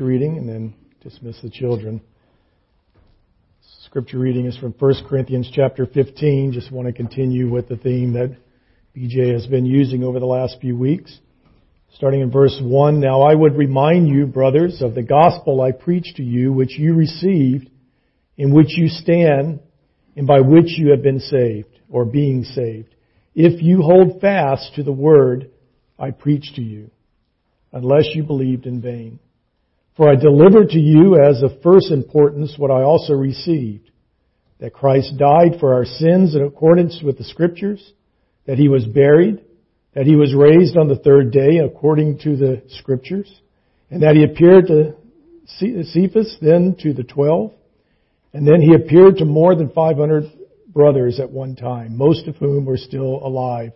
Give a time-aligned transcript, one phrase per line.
[0.00, 0.74] reading and then
[1.04, 2.00] dismiss the children.
[3.84, 6.50] Scripture reading is from 1 Corinthians chapter 15.
[6.52, 8.36] Just want to continue with the theme that
[8.96, 11.16] BJ has been using over the last few weeks.
[11.94, 16.16] Starting in verse 1, Now I would remind you, brothers, of the gospel I preached
[16.16, 17.70] to you, which you received,
[18.36, 19.60] in which you stand,
[20.16, 22.92] and by which you have been saved, or being saved,
[23.36, 25.52] if you hold fast to the word
[26.00, 26.90] I preached to you,
[27.72, 29.20] unless you believed in vain.
[29.96, 33.90] For I delivered to you as of first importance what I also received,
[34.58, 37.92] that Christ died for our sins in accordance with the Scriptures,
[38.46, 39.40] that He was buried,
[39.94, 43.32] that He was raised on the third day according to the Scriptures,
[43.88, 44.96] and that He appeared to
[45.46, 47.52] Cephas, then to the twelve,
[48.32, 50.24] and then He appeared to more than 500
[50.66, 53.70] brothers at one time, most of whom were still alive,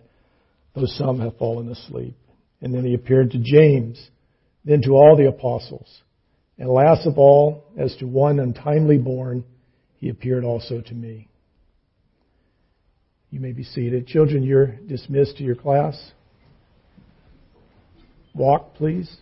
[0.75, 2.17] though some have fallen asleep.
[2.61, 4.11] And then He appeared to James,
[4.65, 6.03] then to all the apostles.
[6.59, 9.45] And last of all, as to one untimely born,
[9.97, 11.29] he appeared also to me.
[13.31, 14.07] You may be seated.
[14.07, 16.13] Children, you're dismissed to your class.
[18.35, 19.19] Walk, please.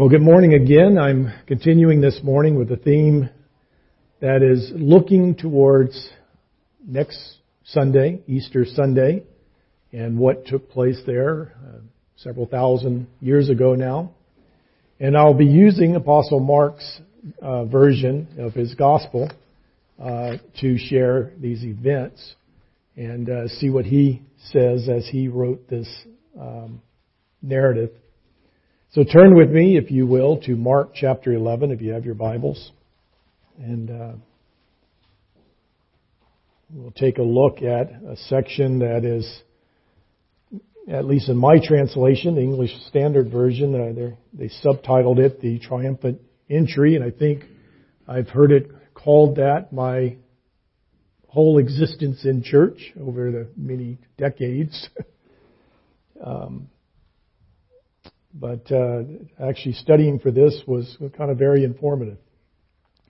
[0.00, 0.96] Well, good morning again.
[0.96, 3.28] I'm continuing this morning with a theme
[4.20, 6.08] that is looking towards
[6.82, 7.18] next
[7.64, 9.24] Sunday, Easter Sunday,
[9.92, 11.80] and what took place there uh,
[12.16, 14.12] several thousand years ago now.
[15.00, 17.02] And I'll be using Apostle Mark's
[17.42, 19.30] uh, version of his gospel
[20.02, 22.36] uh, to share these events
[22.96, 25.94] and uh, see what he says as he wrote this
[26.40, 26.80] um,
[27.42, 27.90] narrative
[28.92, 32.16] so turn with me, if you will, to Mark chapter 11, if you have your
[32.16, 32.72] Bibles.
[33.56, 34.12] And uh,
[36.74, 39.42] we'll take a look at a section that is,
[40.90, 46.20] at least in my translation, the English Standard Version, uh, they subtitled it the Triumphant
[46.50, 47.44] Entry, and I think
[48.08, 50.16] I've heard it called that my
[51.28, 54.88] whole existence in church over the many decades.
[56.24, 56.68] um,
[58.32, 59.02] but uh,
[59.42, 62.18] actually, studying for this was kind of very informative.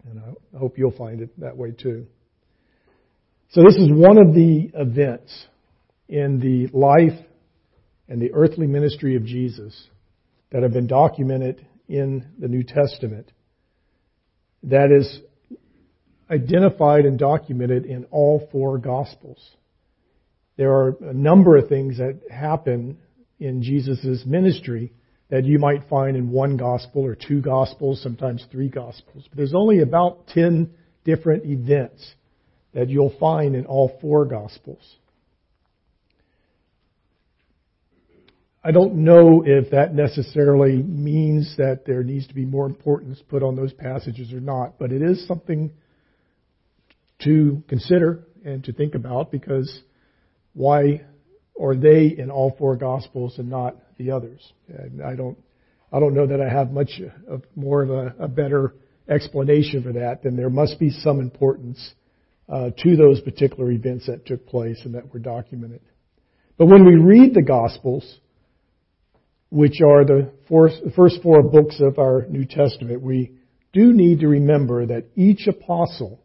[0.08, 0.20] And
[0.54, 2.06] I hope you'll find it that way too.
[3.50, 5.46] So, this is one of the events
[6.08, 7.18] in the life
[8.08, 9.88] and the earthly ministry of Jesus
[10.50, 13.30] that have been documented in the New Testament
[14.62, 15.20] that is
[16.30, 19.38] identified and documented in all four Gospels.
[20.56, 22.98] There are a number of things that happen
[23.38, 24.92] in Jesus' ministry
[25.30, 29.24] that you might find in one gospel or two gospels, sometimes three gospels.
[29.28, 30.70] But there's only about 10
[31.04, 32.14] different events
[32.74, 34.96] that you'll find in all four gospels.
[38.62, 43.42] I don't know if that necessarily means that there needs to be more importance put
[43.42, 45.70] on those passages or not, but it is something
[47.22, 49.80] to consider and to think about because
[50.52, 51.02] why
[51.58, 54.52] are they in all four gospels and not the others.
[54.68, 55.36] And I don't,
[55.92, 58.74] I don't know that I have much of more of a, a better
[59.08, 60.22] explanation for that.
[60.22, 61.94] than there must be some importance
[62.48, 65.82] uh, to those particular events that took place and that were documented.
[66.56, 68.18] But when we read the Gospels,
[69.50, 73.32] which are the, four, the first four books of our New Testament, we
[73.72, 76.20] do need to remember that each apostle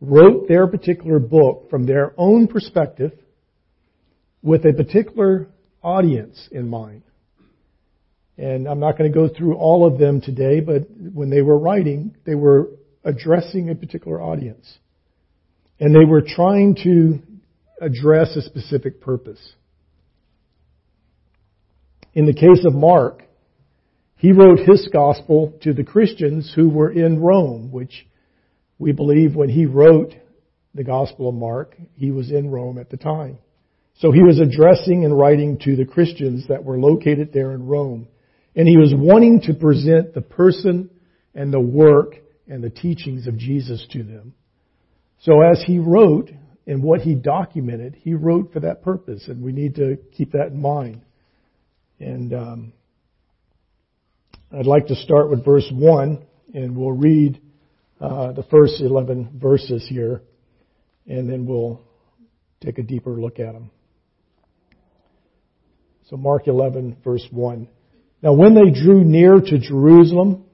[0.00, 3.12] wrote their particular book from their own perspective
[4.42, 5.48] with a particular
[5.82, 7.02] audience in mind.
[8.38, 11.58] And I'm not going to go through all of them today, but when they were
[11.58, 12.70] writing, they were
[13.04, 14.78] addressing a particular audience.
[15.78, 17.20] And they were trying to
[17.80, 19.54] address a specific purpose.
[22.14, 23.24] In the case of Mark,
[24.16, 28.06] he wrote his gospel to the Christians who were in Rome, which
[28.78, 30.14] we believe when he wrote
[30.74, 33.38] the gospel of Mark, he was in Rome at the time.
[33.96, 38.08] So he was addressing and writing to the Christians that were located there in Rome.
[38.54, 40.90] And he was wanting to present the person
[41.34, 42.16] and the work
[42.48, 44.34] and the teachings of Jesus to them.
[45.20, 46.30] So as he wrote
[46.66, 50.48] and what he documented, he wrote for that purpose, and we need to keep that
[50.48, 51.02] in mind.
[52.00, 52.72] And um,
[54.52, 57.40] I'd like to start with verse 1, and we'll read
[58.00, 60.22] uh, the first 11 verses here,
[61.06, 61.80] and then we'll
[62.60, 63.70] take a deeper look at them.
[66.08, 67.68] So Mark 11 verse 1.
[68.22, 70.44] Now when they drew near to Jerusalem,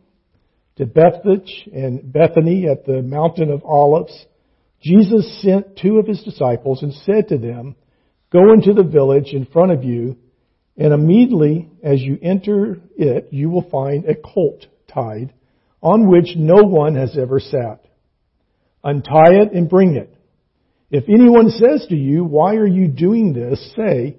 [0.76, 4.26] to Bethphage and Bethany at the mountain of Olives,
[4.80, 7.74] Jesus sent two of his disciples and said to them,
[8.32, 10.16] Go into the village in front of you,
[10.76, 15.32] and immediately as you enter it, you will find a colt tied,
[15.82, 17.84] on which no one has ever sat.
[18.84, 20.14] Untie it and bring it.
[20.90, 23.74] If anyone says to you, Why are you doing this?
[23.74, 24.18] say,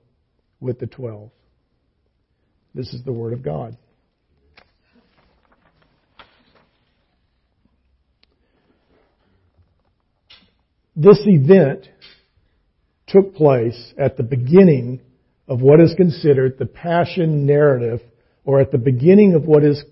[0.61, 1.31] with the twelve.
[2.73, 3.75] This is the word of God.
[10.95, 11.87] This event
[13.07, 15.01] took place at the beginning
[15.47, 17.99] of what is considered the Passion narrative,
[18.45, 19.83] or at the beginning of what is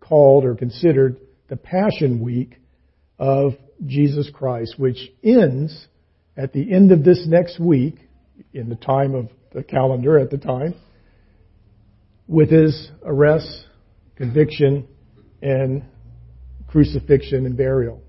[0.00, 1.18] called or considered
[1.48, 2.58] the Passion Week
[3.18, 3.52] of
[3.86, 5.86] Jesus Christ, which ends
[6.36, 7.96] at the end of this next week,
[8.52, 10.74] in the time of the calendar at the time,
[12.26, 13.66] with his arrest,
[14.16, 14.86] conviction,
[15.40, 15.84] and
[16.68, 18.02] crucifixion and burial.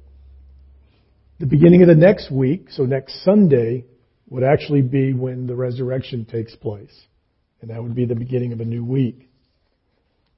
[1.39, 3.85] The beginning of the next week, so next Sunday,
[4.29, 6.93] would actually be when the resurrection takes place.
[7.61, 9.29] And that would be the beginning of a new week.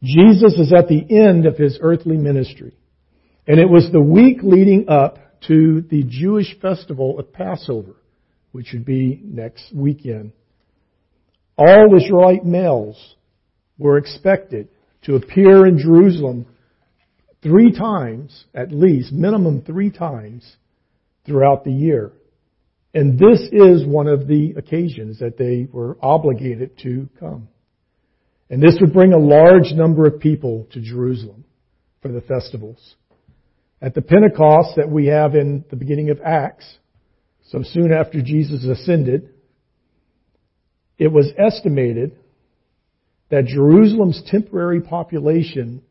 [0.04, 2.74] Jesus is at the end of his earthly ministry.
[3.48, 7.96] And it was the week leading up to the Jewish festival of Passover,
[8.52, 10.34] which would be next weekend.
[11.58, 13.16] All Israelite males
[13.78, 14.70] were expected
[15.04, 16.46] to appear in Jerusalem
[17.42, 20.58] three times, at least, minimum three times,
[21.26, 22.12] throughout the year.
[22.94, 27.48] And this is one of the occasions that they were obligated to come.
[28.50, 31.44] And this would bring a large number of people to Jerusalem
[32.02, 32.96] for the festivals.
[33.82, 36.78] At the Pentecost that we have in the beginning of Acts,
[37.50, 39.30] so soon after Jesus ascended,
[40.98, 42.18] it was estimated
[43.30, 45.82] that Jerusalem's temporary population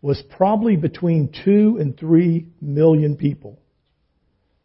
[0.00, 3.58] was probably between two and three million people.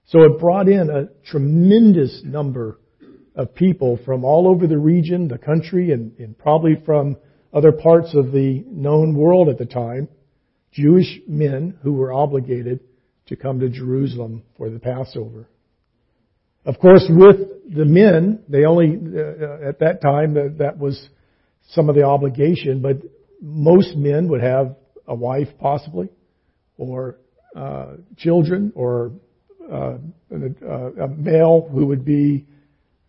[0.08, 2.80] So it brought in a tremendous number
[3.36, 7.18] of people from all over the region, the country, and, and, probably from
[7.54, 10.08] other parts of the known world at the time,
[10.72, 12.80] Jewish men who were obligated
[13.28, 15.48] to come to Jerusalem for the Passover.
[16.68, 21.08] Of course, with the men, they only, uh, at that time, that, that was
[21.70, 22.98] some of the obligation, but
[23.42, 24.76] most men would have
[25.08, 26.10] a wife possibly,
[26.78, 27.20] or
[27.56, 29.14] uh, children, or
[29.72, 29.94] uh,
[30.30, 32.46] a male who would be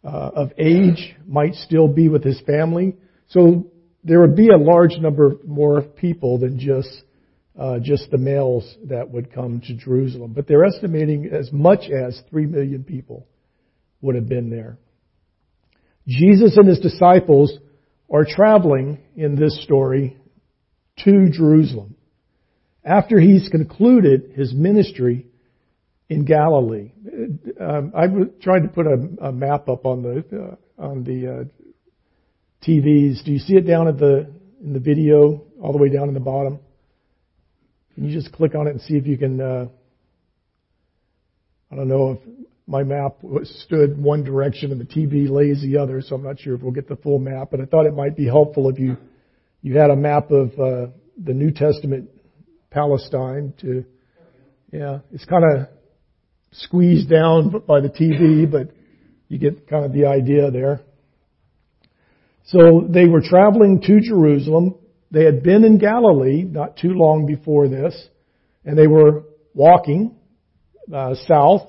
[0.05, 2.95] uh, of age might still be with his family.
[3.31, 3.73] So
[4.05, 7.03] there would be a large number of more people than just
[7.59, 10.33] uh, just the males that would come to Jerusalem.
[10.33, 13.27] But they're estimating as much as three million people
[14.00, 14.78] would have been there.
[16.07, 17.57] Jesus and his disciples
[18.12, 20.17] are traveling in this story
[21.05, 21.97] to Jerusalem.
[22.85, 25.26] After he's concluded his ministry
[26.09, 26.93] in Galilee.
[27.61, 28.07] Um, I
[28.43, 31.45] tried to put a, a, map up on the uh, on the uh,
[32.67, 33.25] TVs.
[33.25, 34.31] Do you see it down at the
[34.62, 36.61] in the video all the way down in the bottom?
[37.95, 39.40] Can you just click on it and see if you can?
[39.40, 39.67] Uh,
[41.71, 46.03] I don't know if my map stood one direction and the TV lays the other,
[46.03, 47.49] so I'm not sure if we'll get the full map.
[47.51, 48.99] But I thought it might be helpful if you
[49.63, 52.11] you had a map of uh, the New Testament
[52.71, 53.85] Palestine to.
[54.71, 55.69] Yeah, it's kind of
[56.53, 58.71] squeezed down by the TV, but
[59.29, 60.83] you get kind of the idea there.
[62.49, 64.75] So they were traveling to Jerusalem.
[65.11, 67.95] They had been in Galilee not too long before this,
[68.67, 70.17] and they were walking
[70.93, 71.63] uh, south.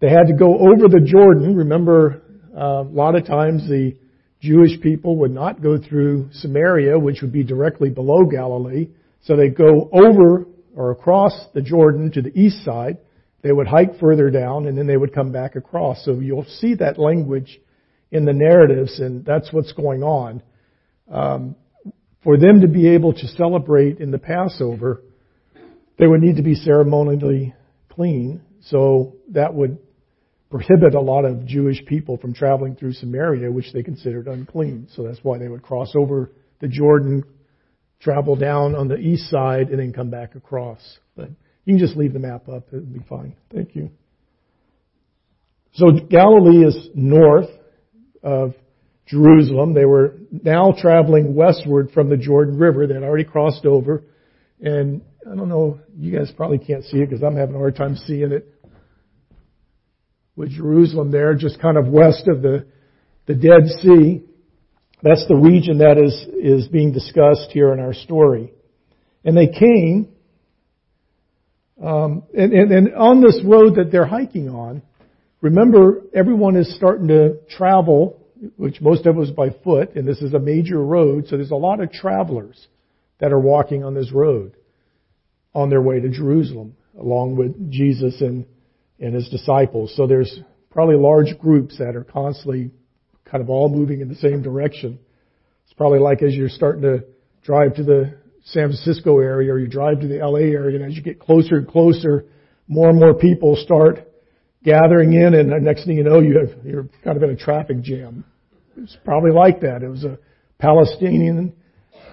[0.00, 1.56] They had to go over the Jordan.
[1.56, 2.22] Remember,
[2.56, 3.96] uh, a lot of times the
[4.40, 8.88] Jewish people would not go through Samaria, which would be directly below Galilee.
[9.22, 12.98] So they'd go over or across the Jordan to the east side.
[13.42, 16.04] They would hike further down and then they would come back across.
[16.04, 17.60] So you'll see that language
[18.12, 20.42] in the narratives and that's what's going on.
[21.10, 21.56] Um,
[22.22, 25.02] for them to be able to celebrate in the Passover,
[25.98, 27.54] they would need to be ceremonially
[27.88, 28.42] clean.
[28.60, 29.78] So that would
[30.50, 34.88] prohibit a lot of Jewish people from traveling through Samaria, which they considered unclean.
[34.94, 37.22] So that's why they would cross over the Jordan,
[38.00, 40.80] travel down on the east side, and then come back across.
[41.16, 41.28] But
[41.64, 42.68] you can just leave the map up.
[42.68, 43.36] It'll be fine.
[43.52, 43.90] Thank you.
[45.74, 47.50] So Galilee is north
[48.22, 48.54] of
[49.06, 49.74] Jerusalem.
[49.74, 52.86] They were now traveling westward from the Jordan River.
[52.86, 54.04] They had already crossed over.
[54.60, 57.76] And I don't know, you guys probably can't see it because I'm having a hard
[57.76, 58.52] time seeing it
[60.38, 62.64] with Jerusalem there, just kind of west of the,
[63.26, 64.22] the Dead Sea.
[65.02, 68.52] That's the region that is, is being discussed here in our story.
[69.24, 70.08] And they came,
[71.84, 74.82] um, and, and, and on this road that they're hiking on,
[75.40, 78.24] remember everyone is starting to travel,
[78.56, 81.50] which most of it was by foot, and this is a major road, so there's
[81.50, 82.68] a lot of travelers
[83.18, 84.56] that are walking on this road
[85.52, 88.46] on their way to Jerusalem, along with Jesus and
[89.00, 89.92] and his disciples.
[89.96, 90.40] So there's
[90.70, 92.70] probably large groups that are constantly
[93.24, 94.98] kind of all moving in the same direction.
[95.64, 97.04] It's probably like as you're starting to
[97.42, 100.96] drive to the San Francisco area or you drive to the LA area and as
[100.96, 102.26] you get closer and closer,
[102.66, 104.08] more and more people start
[104.64, 107.36] gathering in and the next thing you know you have, you're kind of in a
[107.36, 108.24] traffic jam.
[108.76, 109.82] It's probably like that.
[109.82, 110.18] It was a
[110.58, 111.54] Palestinian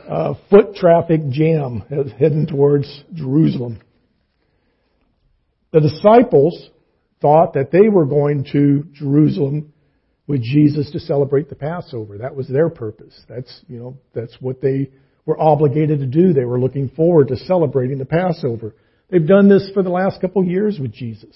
[0.10, 1.84] uh, foot traffic jam
[2.20, 3.80] heading towards Jerusalem.
[5.72, 6.70] The disciples
[7.26, 9.74] thought that they were going to Jerusalem
[10.28, 12.20] with Jesus to celebrate the Passover.
[12.20, 13.20] That was their purpose.
[13.28, 14.92] That's, you know, that's what they
[15.26, 16.34] were obligated to do.
[16.34, 18.76] They were looking forward to celebrating the Passover.
[19.10, 21.36] They've done this for the last couple of years with Jesus.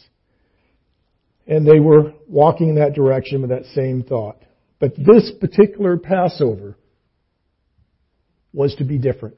[1.48, 4.38] And they were walking in that direction with that same thought.
[4.80, 6.78] But this particular Passover
[8.54, 9.38] was to be different.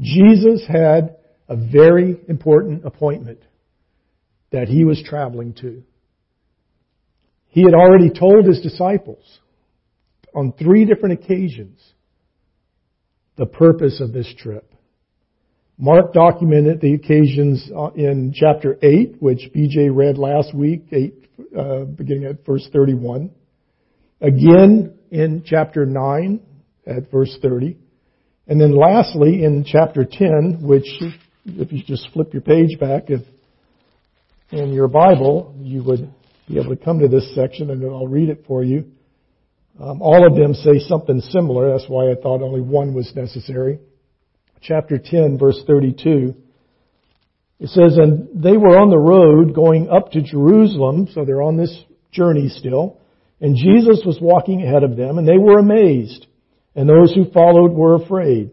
[0.00, 3.40] Jesus had a very important appointment
[4.50, 5.82] that he was traveling to.
[7.48, 9.40] He had already told his disciples
[10.34, 11.80] on three different occasions
[13.36, 14.72] the purpose of this trip.
[15.78, 21.14] Mark documented the occasions uh, in chapter 8, which BJ read last week, 8,
[21.58, 23.30] uh, beginning at verse 31.
[24.22, 26.40] Again in chapter 9
[26.86, 27.76] at verse 30.
[28.48, 30.86] And then lastly in chapter 10, which
[31.44, 33.20] if you just flip your page back, if
[34.50, 36.12] in your Bible, you would
[36.48, 38.92] be able to come to this section and I'll read it for you.
[39.80, 41.72] Um, all of them say something similar.
[41.72, 43.78] That's why I thought only one was necessary.
[44.62, 46.34] Chapter 10, verse 32.
[47.58, 51.56] It says, And they were on the road going up to Jerusalem, so they're on
[51.56, 53.00] this journey still.
[53.40, 56.26] And Jesus was walking ahead of them, and they were amazed.
[56.74, 58.50] And those who followed were afraid.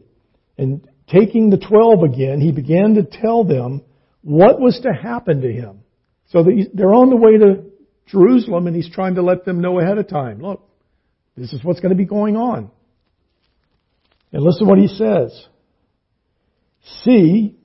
[0.57, 3.81] And taking the twelve again, he began to tell them
[4.21, 5.82] what was to happen to him.
[6.29, 7.65] So they're on the way to
[8.07, 10.41] Jerusalem and he's trying to let them know ahead of time.
[10.41, 10.67] Look,
[11.37, 12.71] this is what's going to be going on.
[14.31, 15.47] And listen to what he says.
[17.03, 17.55] See,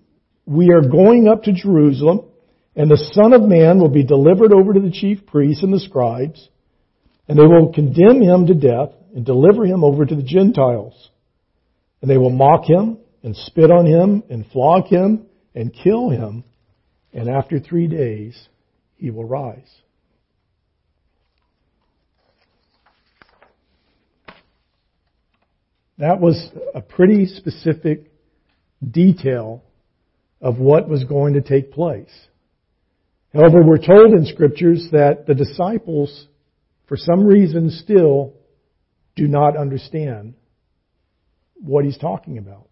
[0.44, 2.26] we are going up to Jerusalem
[2.76, 5.80] and the Son of Man will be delivered over to the chief priests and the
[5.80, 6.48] scribes
[7.28, 11.10] and they will condemn him to death and deliver him over to the Gentiles.
[12.00, 16.44] And they will mock him and spit on him and flog him and kill him.
[17.12, 18.48] And after three days,
[18.96, 19.82] he will rise.
[25.98, 28.12] That was a pretty specific
[28.88, 29.64] detail
[30.40, 32.12] of what was going to take place.
[33.34, 36.28] However, we're told in scriptures that the disciples,
[36.86, 38.34] for some reason still,
[39.16, 40.34] do not understand
[41.60, 42.67] what he's talking about.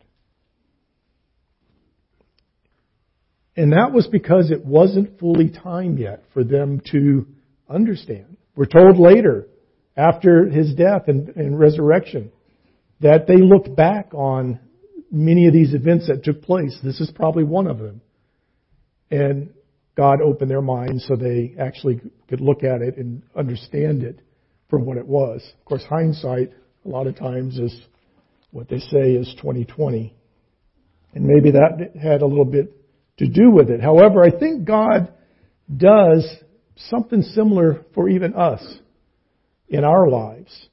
[3.57, 7.27] And that was because it wasn't fully time yet for them to
[7.69, 8.37] understand.
[8.55, 9.49] We're told later,
[9.97, 12.33] after his death and, and resurrection,
[13.01, 14.61] that they looked back on
[15.11, 16.77] many of these events that took place.
[16.83, 18.03] This is probably one of them.
[19.11, 19.51] And
[19.97, 24.21] God opened their minds so they actually could look at it and understand it
[24.69, 25.43] for what it was.
[25.59, 26.53] Of course, hindsight
[26.85, 27.75] a lot of times is
[28.51, 30.15] what they say is 2020.
[31.15, 32.75] And maybe that had a little bit
[33.19, 33.81] to do with it.
[33.81, 35.13] However, I think God
[35.75, 36.29] does
[36.77, 38.63] something similar for even us
[39.69, 40.69] in our lives.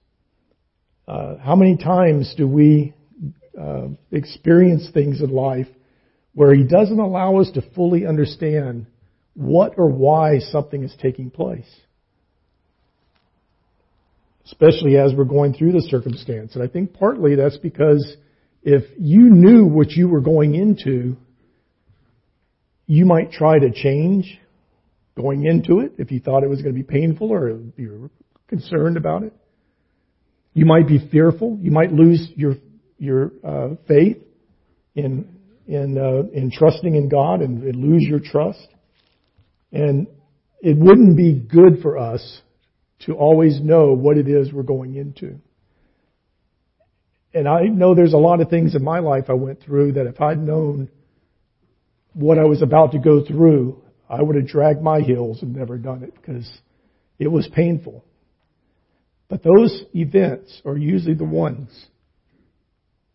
[1.08, 2.94] Uh, how many times do we
[3.60, 5.68] uh, experience things in life
[6.34, 8.88] where He doesn't allow us to fully understand
[9.36, 11.70] what or why something is taking place?
[14.46, 16.56] Especially as we're going through the circumstance.
[16.56, 18.18] And I think partly that's because
[18.62, 21.18] if you knew what you were going into,
[22.94, 24.40] you might try to change
[25.18, 28.10] going into it if you thought it was going to be painful or you were
[28.48, 29.34] concerned about it.
[30.54, 31.58] You might be fearful.
[31.60, 32.56] You might lose your
[33.00, 34.18] your uh, faith
[34.94, 35.28] in
[35.66, 38.68] in uh, in trusting in God and, and lose your trust.
[39.72, 40.06] And
[40.62, 42.42] it wouldn't be good for us
[43.06, 45.40] to always know what it is we're going into.
[47.34, 50.06] And I know there's a lot of things in my life I went through that
[50.06, 50.90] if I'd known
[52.13, 55.77] what I was about to go through, I would have dragged my heels and never
[55.77, 56.50] done it because
[57.20, 58.03] it was painful.
[59.29, 61.70] But those events are usually the ones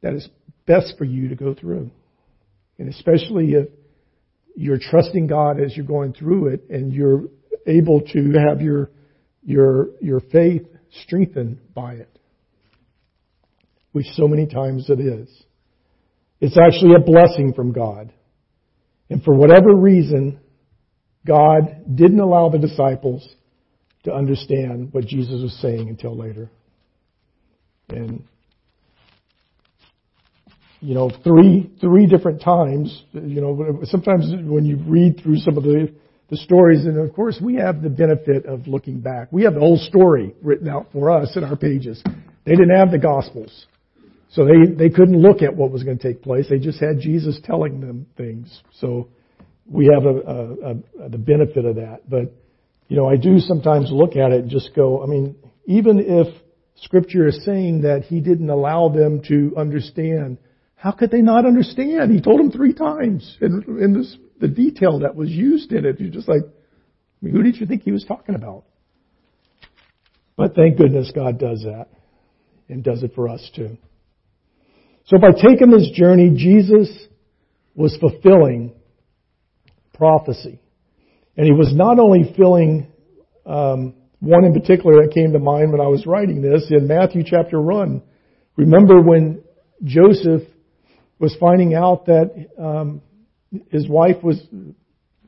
[0.01, 0.29] that is
[0.67, 1.91] best for you to go through.
[2.79, 3.69] And especially if
[4.57, 7.25] you're trusting God as you're going through it and you're
[7.67, 8.91] able to have your,
[9.45, 10.67] your, your faith
[11.03, 12.09] strengthened by it.
[13.93, 15.29] Which so many times it is.
[16.41, 18.13] It's actually a blessing from God.
[19.11, 20.41] And for whatever reason,
[21.27, 23.27] God didn't allow the disciples
[24.05, 26.51] to understand what Jesus was saying until later.
[27.89, 28.25] And
[30.81, 33.05] you know, three three different times.
[33.13, 35.93] You know, sometimes when you read through some of the
[36.31, 39.29] the stories, and of course we have the benefit of looking back.
[39.33, 42.03] We have the whole story written out for us in our pages.
[42.45, 43.67] They didn't have the Gospels,
[44.31, 46.47] so they they couldn't look at what was going to take place.
[46.49, 48.63] They just had Jesus telling them things.
[48.81, 49.09] So
[49.67, 52.09] we have a, a, a, the benefit of that.
[52.09, 52.35] But
[52.89, 55.03] you know, I do sometimes look at it and just go.
[55.03, 56.35] I mean, even if
[56.77, 60.39] Scripture is saying that He didn't allow them to understand
[60.79, 62.13] how could they not understand?
[62.13, 63.37] He told them three times.
[63.41, 67.35] And, and this, the detail that was used in it, you're just like, I mean,
[67.35, 68.65] who did you think he was talking about?
[70.37, 71.89] But thank goodness God does that
[72.69, 73.77] and does it for us too.
[75.09, 76.91] So by taking this journey, Jesus
[77.75, 78.75] was fulfilling
[79.95, 80.61] prophecy.
[81.35, 82.93] And he was not only filling
[83.47, 87.23] um, one in particular that came to mind when I was writing this in Matthew
[87.25, 88.03] chapter 1.
[88.57, 89.43] Remember when
[89.83, 90.43] Joseph
[91.19, 93.01] was finding out that um,
[93.71, 94.39] his wife was,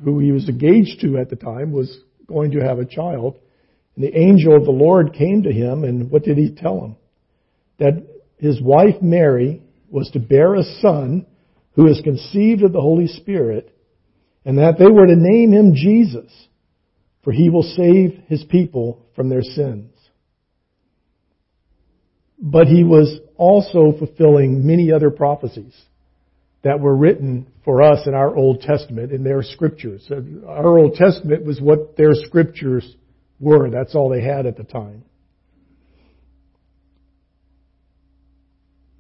[0.05, 3.39] who he was engaged to at the time, was going to have a child.
[3.97, 6.97] And the angel of the Lord came to him, and what did he tell him?
[7.79, 11.27] That his wife Mary was to bear a son
[11.75, 13.75] who is conceived of the Holy Spirit,
[14.45, 16.31] and that they were to name him Jesus,
[17.23, 19.93] for he will save his people from their sins.
[22.39, 25.79] But he was also fulfilling many other prophecies
[26.63, 30.11] that were written for us in our Old Testament, in their scriptures.
[30.47, 32.97] Our Old Testament was what their scriptures
[33.39, 33.71] were.
[33.71, 35.05] That's all they had at the time.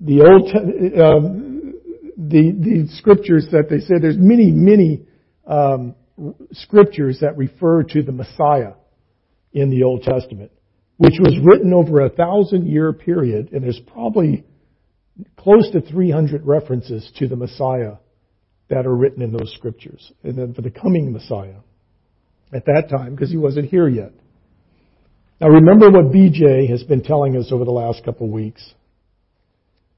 [0.00, 0.50] The Old,
[1.00, 1.74] um,
[2.16, 5.06] the, the scriptures that they say, there's many, many
[5.46, 5.94] um,
[6.52, 8.72] scriptures that refer to the Messiah
[9.52, 10.52] in the Old Testament
[11.00, 14.44] which was written over a thousand year period, and there's probably
[15.38, 17.94] close to 300 references to the Messiah
[18.68, 21.56] that are written in those scriptures, and then for the coming Messiah
[22.52, 24.12] at that time, because he wasn't here yet.
[25.40, 28.74] Now remember what BJ has been telling us over the last couple of weeks.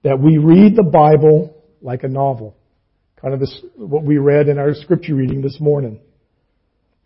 [0.03, 2.57] That we read the Bible like a novel.
[3.21, 6.01] Kind of this, what we read in our scripture reading this morning.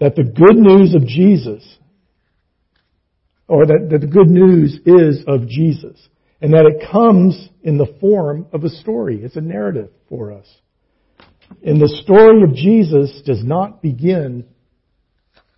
[0.01, 1.63] That the good news of Jesus
[3.49, 5.97] or that, that the good news is of Jesus,
[6.41, 9.21] and that it comes in the form of a story.
[9.23, 10.47] It's a narrative for us.
[11.65, 14.47] And the story of Jesus does not begin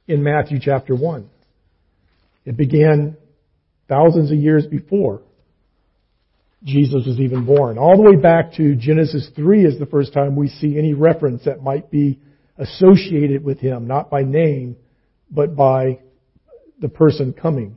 [0.07, 1.29] in Matthew chapter 1.
[2.45, 3.17] It began
[3.89, 5.23] thousands of years before
[6.65, 7.79] Jesus was even born.
[7.79, 11.45] All the way back to Genesis 3 is the first time we see any reference
[11.45, 12.19] that might be
[12.57, 14.77] associated with him, not by name,
[15.31, 16.01] but by
[16.81, 17.77] the person coming,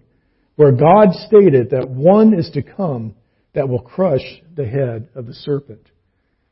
[0.56, 3.16] where God stated that one is to come
[3.54, 5.88] that will crush the head of the serpent.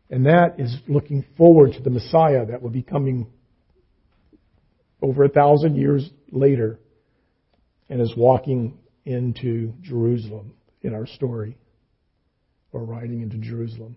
[0.09, 3.27] And that is looking forward to the Messiah that will be coming
[5.01, 6.79] over a thousand years later
[7.89, 11.57] and is walking into Jerusalem in our story,
[12.71, 13.95] or riding into Jerusalem.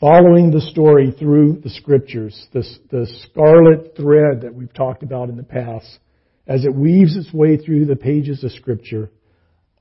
[0.00, 5.36] Following the story through the scriptures, this, the scarlet thread that we've talked about in
[5.36, 5.98] the past,
[6.46, 9.10] as it weaves its way through the pages of Scripture,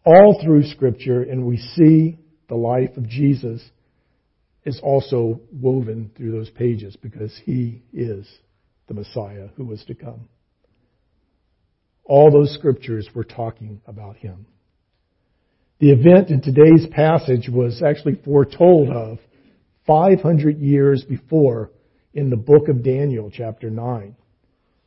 [0.06, 3.62] all through Scripture, and we see the life of Jesus
[4.66, 8.26] is also woven through those pages because he is
[8.88, 10.30] the Messiah who was to come.
[12.06, 14.46] All those scriptures were talking about him.
[15.84, 19.17] The event in today's passage was actually foretold of
[19.86, 21.72] 500 years before
[22.13, 24.15] in the book of Daniel, chapter 9,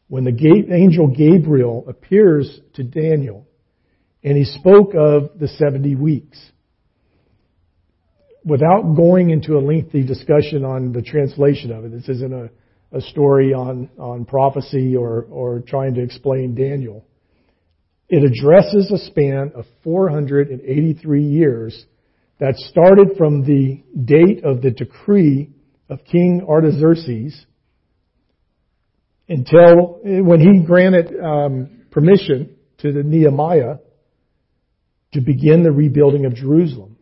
[0.08, 3.46] when the angel Gabriel appears to Daniel
[4.24, 6.40] and he spoke of the 70 weeks.
[8.42, 12.48] Without going into a lengthy discussion on the translation of it, this isn't a,
[12.96, 17.04] a story on, on prophecy or, or trying to explain Daniel.
[18.08, 21.86] It addresses a span of 483 years
[22.38, 25.50] that started from the date of the decree
[25.88, 27.46] of King Artaxerxes
[29.28, 33.78] until when he granted um, permission to the Nehemiah
[35.14, 36.96] to begin the rebuilding of Jerusalem.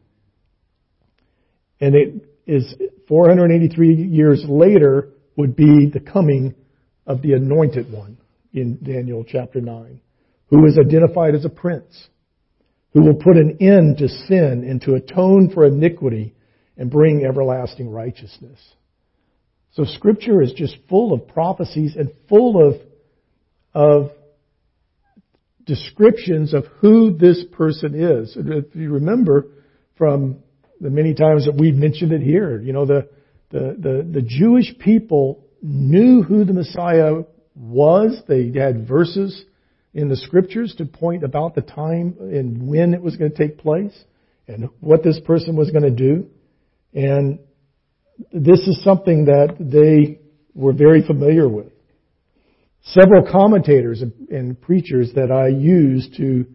[1.80, 2.74] And it is
[3.08, 6.54] 483 years later would be the coming
[7.06, 8.16] of the anointed one
[8.54, 10.00] in Daniel chapter 9
[10.54, 12.08] who is identified as a prince,
[12.92, 16.32] who will put an end to sin and to atone for iniquity
[16.76, 18.60] and bring everlasting righteousness.
[19.72, 22.74] So scripture is just full of prophecies and full of,
[23.74, 24.12] of
[25.64, 28.36] descriptions of who this person is.
[28.38, 29.46] If you remember
[29.98, 30.36] from
[30.80, 33.08] the many times that we've mentioned it here, you know, the,
[33.50, 37.22] the, the, the Jewish people knew who the Messiah
[37.56, 38.22] was.
[38.28, 39.44] They had verses
[39.94, 43.58] in the scriptures to point about the time and when it was going to take
[43.58, 43.96] place
[44.48, 46.28] and what this person was going to do.
[46.92, 47.38] And
[48.32, 50.20] this is something that they
[50.54, 51.72] were very familiar with.
[52.82, 56.46] Several commentators and preachers that I used to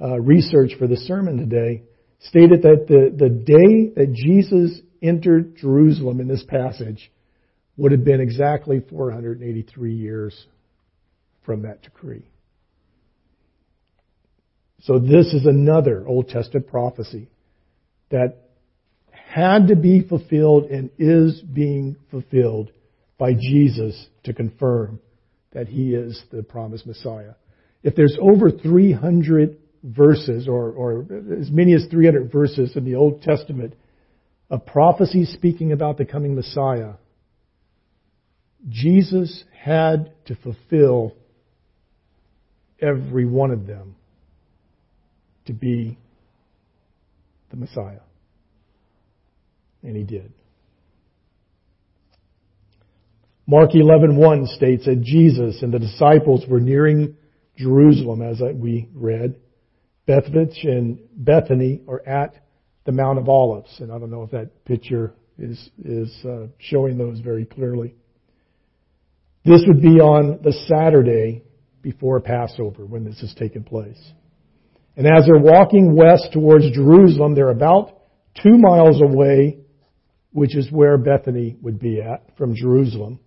[0.00, 1.84] uh, research for the sermon today
[2.20, 7.10] stated that the, the day that Jesus entered Jerusalem in this passage
[7.76, 10.46] would have been exactly 483 years
[11.44, 12.28] from that decree.
[14.82, 17.28] So this is another Old Testament prophecy
[18.10, 18.36] that
[19.10, 22.70] had to be fulfilled and is being fulfilled
[23.18, 25.00] by Jesus to confirm
[25.52, 27.34] that he is the promised Messiah.
[27.82, 31.06] If there's over 300 verses, or, or
[31.38, 33.74] as many as 300 verses in the Old Testament
[34.50, 36.94] of prophecies speaking about the coming Messiah,
[38.68, 41.14] Jesus had to fulfill
[42.80, 43.96] every one of them
[45.48, 45.98] to be
[47.50, 48.00] the Messiah.
[49.82, 50.32] And he did.
[53.46, 57.16] Mark 11:1 states that Jesus and the disciples were nearing
[57.56, 59.36] Jerusalem as we read.
[60.06, 62.34] Bethphage and Bethany are at
[62.84, 66.98] the Mount of Olives, and I don't know if that picture is is uh, showing
[66.98, 67.94] those very clearly.
[69.44, 71.42] This would be on the Saturday
[71.80, 74.12] before Passover when this is taking place.
[74.98, 78.00] And as they're walking west towards Jerusalem, they're about
[78.42, 79.60] two miles away,
[80.32, 83.20] which is where Bethany would be at from Jerusalem.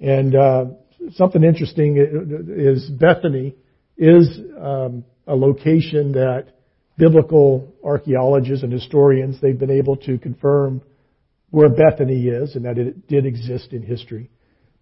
[0.00, 0.64] And uh,
[1.16, 1.98] something interesting
[2.48, 3.54] is Bethany
[3.98, 6.46] is um, a location that
[6.96, 10.80] biblical archaeologists and historians they've been able to confirm
[11.50, 14.30] where Bethany is and that it did exist in history.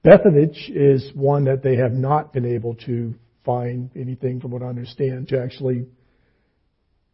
[0.05, 4.67] Bethany is one that they have not been able to find anything, from what I
[4.67, 5.87] understand, to actually,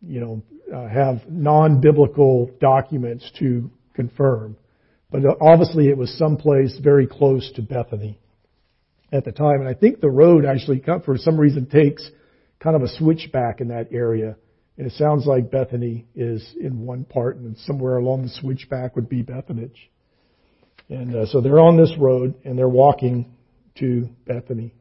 [0.00, 0.42] you know,
[0.74, 4.56] uh, have non-biblical documents to confirm.
[5.10, 8.20] But obviously, it was someplace very close to Bethany
[9.10, 12.08] at the time, and I think the road actually, for some reason, takes
[12.60, 14.36] kind of a switchback in that area.
[14.76, 19.08] And it sounds like Bethany is in one part, and somewhere along the switchback would
[19.08, 19.70] be Bethany.
[20.88, 23.34] And uh, so they're on this road, and they're walking
[23.78, 24.74] to Bethany.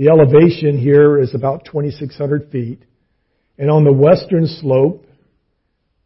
[0.00, 2.82] The elevation here is about 2,600 feet.
[3.58, 5.04] And on the western slope,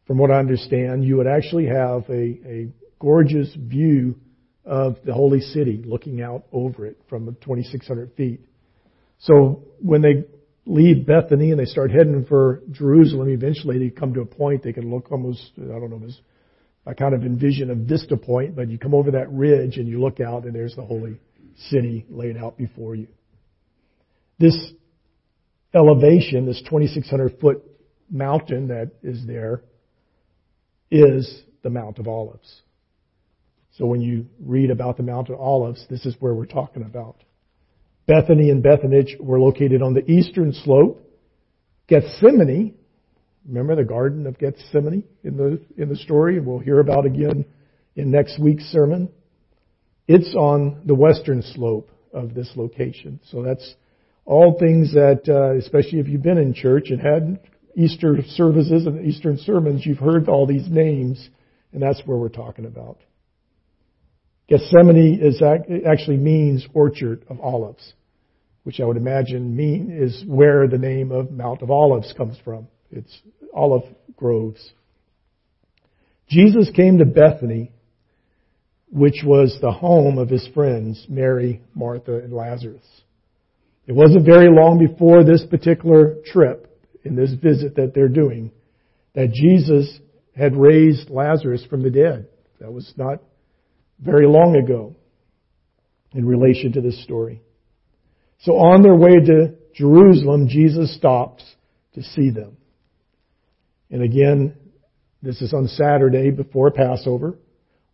[0.04, 4.16] from what I understand, you would actually have a, a gorgeous view
[4.64, 8.40] of the holy city looking out over it from 2,600 feet.
[9.18, 10.24] So when they
[10.66, 14.72] leave Bethany and they start heading for Jerusalem, eventually they come to a point they
[14.72, 16.18] can look almost, I don't know, as
[16.84, 20.00] I kind of envision a vista point, but you come over that ridge and you
[20.00, 21.20] look out and there's the holy
[21.70, 23.06] city laid out before you.
[24.38, 24.56] This
[25.74, 27.62] elevation, this 2,600 foot
[28.10, 29.62] mountain that is there,
[30.90, 32.62] is the Mount of Olives.
[33.72, 37.16] So when you read about the Mount of Olives, this is where we're talking about.
[38.06, 41.00] Bethany and Bethphage were located on the eastern slope.
[41.88, 42.74] Gethsemane,
[43.46, 47.44] remember the Garden of Gethsemane in the, in the story, and we'll hear about again
[47.96, 49.10] in next week's sermon.
[50.06, 53.20] It's on the western slope of this location.
[53.30, 53.74] So that's
[54.26, 57.40] all things that, uh, especially if you've been in church and had
[57.76, 61.28] Easter services and Eastern sermons, you've heard all these names,
[61.72, 62.98] and that's where we're talking about.
[64.48, 65.42] Gethsemane is
[65.86, 67.94] actually means orchard of olives,
[68.62, 72.68] which I would imagine mean is where the name of Mount of Olives comes from.
[72.90, 73.20] It's
[73.54, 73.84] olive
[74.16, 74.72] groves.
[76.28, 77.72] Jesus came to Bethany,
[78.90, 82.84] which was the home of his friends, Mary, Martha, and Lazarus.
[83.86, 86.70] It wasn't very long before this particular trip,
[87.04, 88.50] in this visit that they're doing,
[89.14, 90.00] that Jesus
[90.34, 92.28] had raised Lazarus from the dead.
[92.60, 93.18] That was not
[94.00, 94.96] very long ago
[96.12, 97.42] in relation to this story.
[98.40, 101.44] So on their way to Jerusalem, Jesus stops
[101.94, 102.56] to see them.
[103.90, 104.56] And again,
[105.22, 107.38] this is on Saturday before Passover.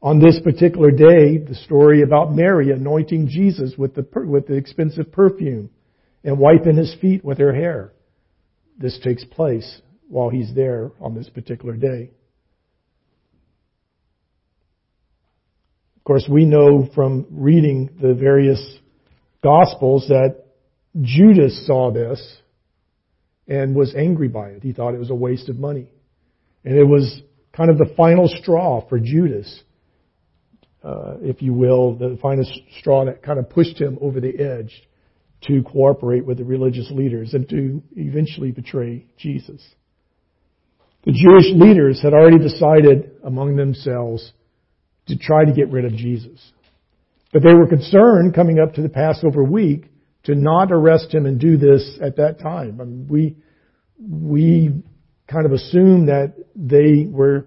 [0.03, 5.13] On this particular day, the story about Mary anointing Jesus with the, with the expensive
[5.13, 5.69] perfume
[6.25, 7.93] and wiping his feet with her hair.
[8.79, 12.11] This takes place while he's there on this particular day.
[15.97, 18.79] Of course, we know from reading the various
[19.43, 20.45] Gospels that
[21.01, 22.39] Judas saw this
[23.49, 24.63] and was angry by it.
[24.63, 25.89] He thought it was a waste of money.
[26.65, 29.63] And it was kind of the final straw for Judas,
[30.85, 32.45] uh, if you will, the final
[32.79, 34.83] straw that kind of pushed him over the edge
[35.43, 39.67] to cooperate with the religious leaders and to eventually betray Jesus.
[41.05, 44.33] The Jewish leaders had already decided among themselves
[45.07, 46.39] to try to get rid of Jesus.
[47.33, 49.87] But they were concerned coming up to the Passover week
[50.25, 52.81] to not arrest him and do this at that time.
[52.81, 53.37] I mean, we,
[53.99, 54.83] we
[55.27, 57.47] kind of assumed that they were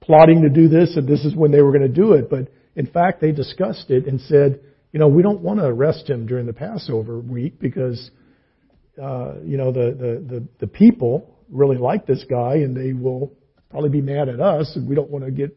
[0.00, 2.30] plotting to do this and this is when they were going to do it.
[2.30, 4.60] But in fact, they discussed it and said,
[4.92, 8.10] you know, we don't want to arrest him during the Passover week because,
[9.02, 13.32] uh, you know, the, the, the, the people really like this guy and they will
[13.70, 15.56] probably be mad at us and we don't want to get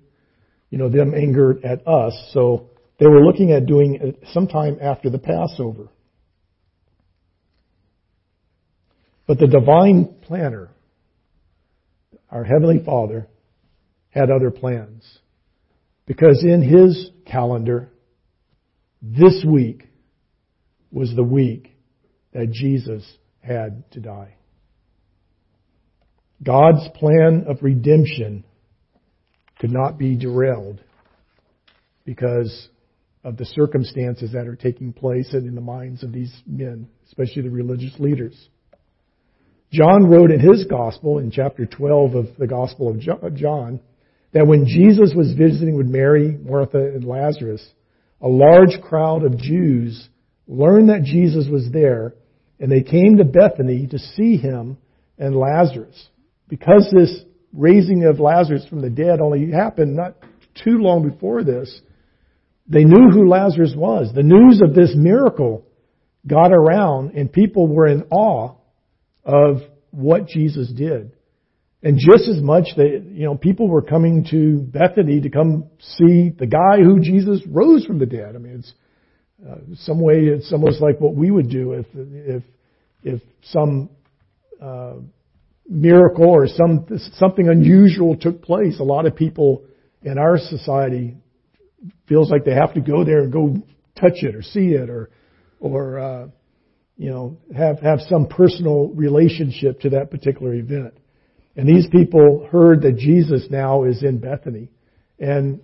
[0.69, 2.13] you know, them angered at us.
[2.31, 2.69] So
[2.99, 5.87] they were looking at doing it sometime after the Passover.
[9.27, 10.69] But the divine planner,
[12.29, 13.27] our Heavenly Father,
[14.09, 15.19] had other plans.
[16.05, 17.89] Because in His calendar,
[19.13, 19.87] this week
[20.91, 21.77] was the week
[22.33, 23.05] that Jesus
[23.39, 24.35] had to die.
[26.43, 28.43] God's plan of redemption
[29.59, 30.81] could not be derailed
[32.03, 32.69] because
[33.23, 37.49] of the circumstances that are taking place in the minds of these men, especially the
[37.49, 38.49] religious leaders.
[39.71, 43.79] John wrote in his gospel, in chapter 12 of the Gospel of John,
[44.33, 47.65] that when Jesus was visiting with Mary, Martha, and Lazarus,
[48.25, 50.09] a large crowd of Jews
[50.47, 52.15] learned that Jesus was there,
[52.59, 54.77] and they came to Bethany to see him
[55.19, 56.09] and Lazarus.
[56.47, 60.15] Because this raising of Lazarus from the dead only happened not
[60.63, 61.81] too long before this.
[62.67, 64.11] They knew who Lazarus was.
[64.13, 65.63] The news of this miracle
[66.25, 68.55] got around and people were in awe
[69.23, 69.57] of
[69.91, 71.11] what Jesus did.
[71.85, 76.31] And just as much that, you know, people were coming to Bethany to come see
[76.35, 78.35] the guy who Jesus rose from the dead.
[78.35, 78.73] I mean, it's,
[79.47, 82.43] uh, some way it's almost like what we would do if, if,
[83.03, 83.91] if some,
[84.59, 84.93] uh,
[85.69, 89.63] miracle or some, something unusual took place, a lot of people
[90.01, 91.15] in our society
[92.07, 93.57] feels like they have to go there and go
[93.93, 95.11] touch it or see it or,
[95.59, 96.27] or, uh,
[96.97, 100.95] you know, have, have some personal relationship to that particular event.
[101.55, 104.69] And these people heard that Jesus now is in Bethany.
[105.19, 105.61] And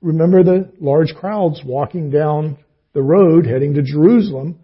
[0.00, 2.58] remember the large crowds walking down
[2.92, 4.58] the road heading to Jerusalem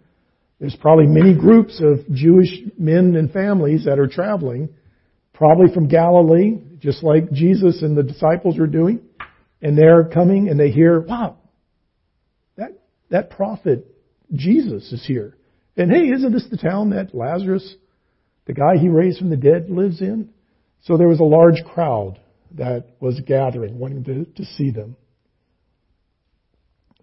[0.59, 4.69] there's probably many groups of Jewish men and families that are traveling,
[5.33, 8.99] probably from Galilee, just like Jesus and the disciples were doing.
[9.61, 11.37] And they're coming and they hear, wow,
[12.57, 13.87] that, that prophet
[14.33, 15.37] Jesus is here.
[15.77, 17.75] And hey, isn't this the town that Lazarus,
[18.49, 20.27] the guy he raised from the dead, lives in?
[20.81, 22.19] So there was a large crowd
[22.55, 24.95] that was gathering, wanting to, to see them.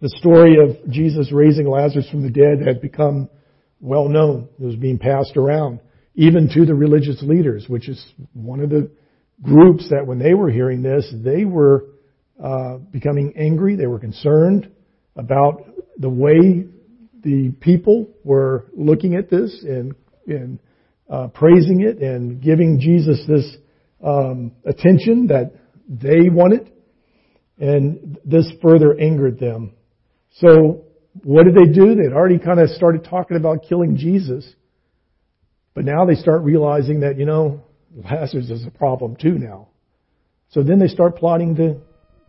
[0.00, 3.28] The story of Jesus raising Lazarus from the dead had become
[3.78, 4.48] well known.
[4.58, 5.78] It was being passed around,
[6.16, 8.90] even to the religious leaders, which is one of the
[9.40, 11.84] groups that when they were hearing this, they were
[12.42, 13.76] uh, becoming angry.
[13.76, 14.68] They were concerned
[15.14, 15.64] about
[15.96, 16.66] the way
[17.22, 19.94] the people were looking at this and,
[20.26, 20.58] and
[21.10, 23.56] uh, praising it and giving Jesus this
[24.04, 25.52] um, attention that
[25.88, 26.72] they wanted.
[27.58, 29.72] And this further angered them.
[30.34, 30.84] So
[31.22, 31.94] what did they do?
[31.94, 34.46] They'd already kind of started talking about killing Jesus.
[35.74, 37.62] But now they start realizing that, you know,
[37.94, 39.68] Lazarus is a problem too now.
[40.50, 41.80] So then they start plotting to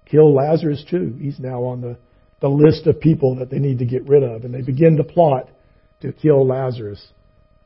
[0.05, 1.17] kill Lazarus too.
[1.19, 1.97] He's now on the,
[2.41, 4.43] the list of people that they need to get rid of.
[4.43, 5.49] And they begin to plot
[6.01, 7.05] to kill Lazarus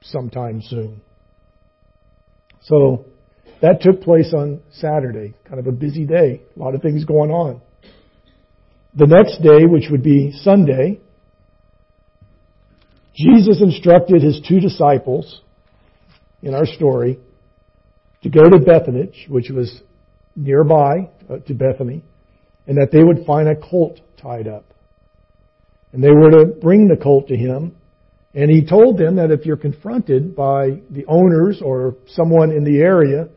[0.02, 1.02] sometime soon.
[2.62, 3.06] So
[3.62, 7.32] that took place on Saturday, kind of a busy day, a lot of things going
[7.32, 7.62] on.
[8.94, 11.00] The next day, which would be Sunday,
[13.16, 15.42] Jesus instructed his two disciples
[16.42, 17.20] in our story
[18.24, 19.82] to go to Bethany, which was
[20.36, 22.04] nearby uh, to Bethany,
[22.68, 24.66] and that they would find a colt tied up.
[25.94, 27.76] And they were to bring the colt to him.
[28.34, 32.80] And he told them that if you're confronted by the owners or someone in the
[32.80, 33.28] area,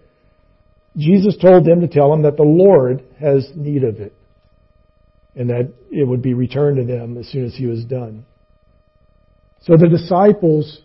[0.96, 4.14] Jesus told them to tell them that the Lord has need of it
[5.34, 8.24] and that it would be returned to them as soon as he was done.
[9.62, 10.80] So the disciples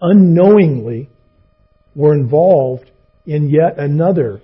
[0.00, 1.08] unknowingly
[1.96, 2.90] were involved
[3.26, 4.40] in yet another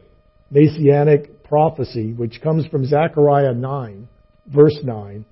[0.51, 4.09] messianic prophecy, which comes from Zechariah 9,
[4.47, 5.25] verse 9.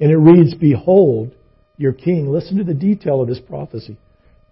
[0.00, 1.34] And it reads, Behold,
[1.78, 2.30] your king.
[2.30, 3.96] Listen to the detail of this prophecy.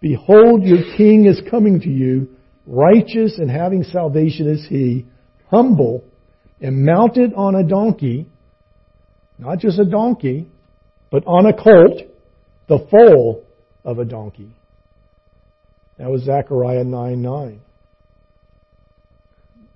[0.01, 2.29] Behold, your king is coming to you,
[2.67, 5.05] righteous and having salvation is he,
[5.51, 6.05] humble
[6.61, 8.27] and mounted on a donkey,
[9.39, 10.49] not just a donkey,
[11.11, 12.03] but on a colt,
[12.69, 13.45] the foal
[13.85, 14.51] of a donkey.
[15.99, 17.61] That was Zechariah 9 9.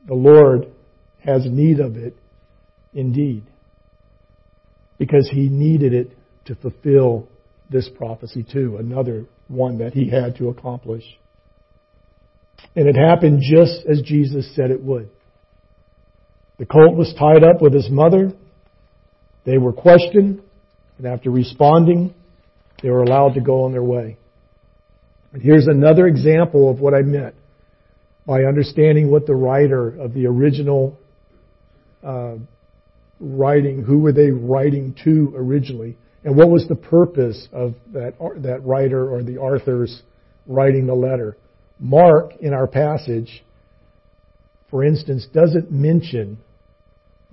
[0.06, 0.66] The Lord
[1.24, 2.16] has need of it
[2.92, 3.44] indeed.
[4.98, 7.28] Because he needed it to fulfill
[7.70, 11.04] this prophecy too, another one that he had to accomplish.
[12.76, 15.08] And it happened just as Jesus said it would.
[16.58, 18.32] The colt was tied up with his mother.
[19.46, 20.42] They were questioned,
[20.98, 22.14] and after responding,
[22.82, 24.18] they were allowed to go on their way.
[25.32, 27.34] And here's another example of what I meant
[28.26, 30.98] by understanding what the writer of the original
[32.02, 32.34] uh,
[33.20, 38.60] writing, who were they writing to originally, and what was the purpose of that that
[38.64, 40.02] writer or the authors
[40.46, 41.36] writing the letter.
[41.78, 43.42] Mark in our passage,
[44.70, 46.38] for instance, doesn't mention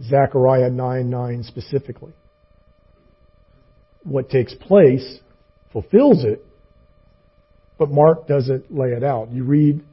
[0.01, 2.13] Zechariah 9 9 specifically.
[4.03, 5.19] What takes place
[5.73, 6.45] fulfills it,
[7.77, 9.31] but Mark doesn't lay it out.
[9.31, 9.83] You read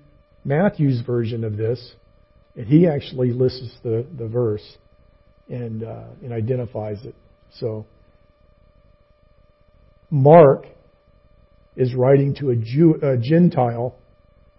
[0.45, 1.95] Matthew's version of this,
[2.55, 4.77] and he actually lists the, the verse
[5.49, 7.15] and, uh, and identifies it.
[7.59, 7.87] So,
[10.15, 10.67] Mark
[11.75, 13.97] is writing to a, Jew, a Gentile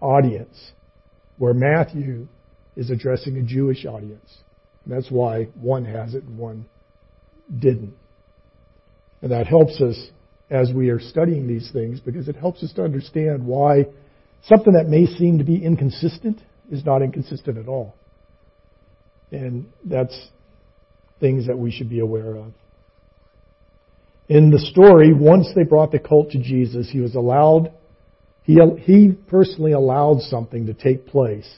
[0.02, 0.74] audience,
[1.38, 2.28] where Matthew
[2.76, 4.40] is addressing a Jewish audience.
[4.84, 6.66] And that's why one has it and one
[7.58, 7.96] didn't.
[9.22, 9.98] And that helps us
[10.50, 13.86] as we are studying these things because it helps us to understand why
[14.44, 17.96] something that may seem to be inconsistent is not inconsistent at all.
[19.32, 20.28] And that's
[21.22, 22.52] things that we should be aware of.
[24.28, 27.72] In the story, once they brought the colt to Jesus, he was allowed,
[28.44, 31.50] he, he personally allowed something to take place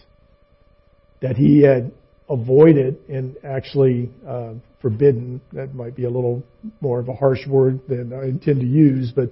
[1.21, 1.91] that he had
[2.30, 5.41] avoided and actually uh, forbidden.
[5.53, 6.43] That might be a little
[6.82, 9.32] more of a harsh word than I intend to use, but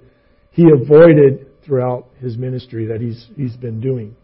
[0.52, 4.15] he avoided throughout his ministry that he's, he's been doing.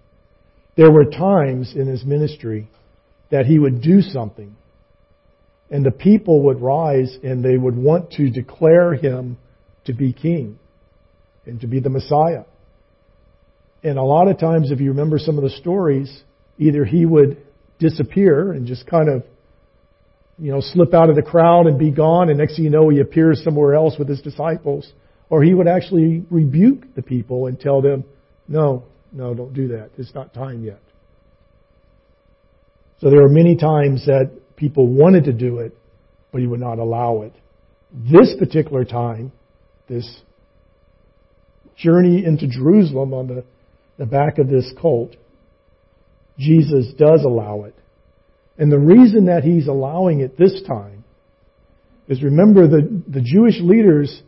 [0.78, 2.70] There were times in his ministry
[3.30, 4.56] that he would do something
[5.72, 9.38] and the people would rise and they would want to declare him
[9.86, 10.60] to be king
[11.46, 12.44] and to be the Messiah.
[13.82, 16.24] And a lot of times, if you remember some of the stories,
[16.60, 17.42] either he would
[17.80, 19.24] disappear and just kind of,
[20.38, 22.90] you know, slip out of the crowd and be gone, and next thing you know,
[22.90, 24.92] he appears somewhere else with his disciples.
[25.30, 28.04] Or he would actually rebuke the people and tell them,
[28.48, 29.92] no, no, don't do that.
[29.98, 30.82] It's not time yet.
[33.00, 35.76] So there are many times that people wanted to do it,
[36.32, 37.34] but he would not allow it.
[37.92, 39.32] This particular time,
[39.90, 40.08] this
[41.76, 43.44] journey into Jerusalem on the,
[43.98, 45.16] the back of this colt,
[46.38, 47.76] Jesus does allow it.
[48.58, 51.04] And the reason that he's allowing it this time
[52.08, 54.22] is remember the, the Jewish leaders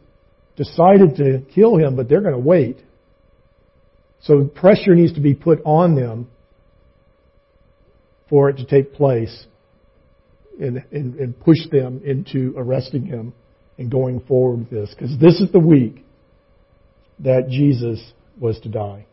[0.56, 2.78] decided to kill him, but they're going to wait.
[4.24, 6.28] So pressure needs to be put on them
[8.30, 9.46] for it to take place.
[10.60, 13.34] And, and, and push them into arresting him
[13.78, 14.94] and going forward with this.
[14.94, 16.04] Because this is the week
[17.20, 19.06] that Jesus was to die.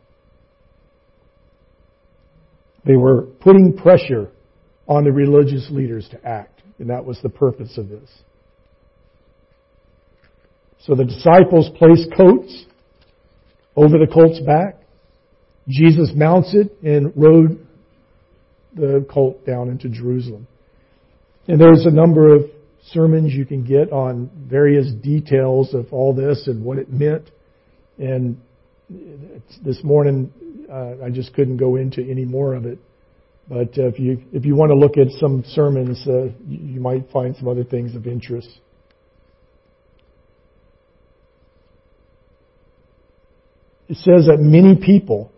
[2.85, 4.31] They were putting pressure
[4.89, 8.09] on the religious leaders to act, and that was the purpose of this.
[10.81, 12.65] So the disciples place coats
[13.77, 14.77] over the colt's back.
[15.69, 17.67] Jesus mounts it and rode
[18.75, 20.47] the colt down into Jerusalem.
[21.51, 22.43] And there's a number of
[22.93, 27.29] sermons you can get on various details of all this and what it meant.
[27.99, 28.41] And
[29.61, 30.33] this morning,
[30.73, 32.79] uh, I just couldn't go into any more of it.
[33.49, 37.35] But if you if you want to look at some sermons, uh, you might find
[37.35, 38.49] some other things of interest.
[43.89, 45.33] It says that many people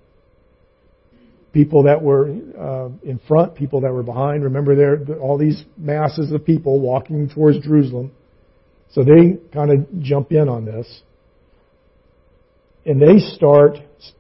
[1.52, 4.44] people that were uh, in front, people that were behind.
[4.44, 8.12] Remember, there all these masses of people walking towards Jerusalem.
[8.92, 11.02] So they kind of jump in on this,
[12.84, 13.78] and they start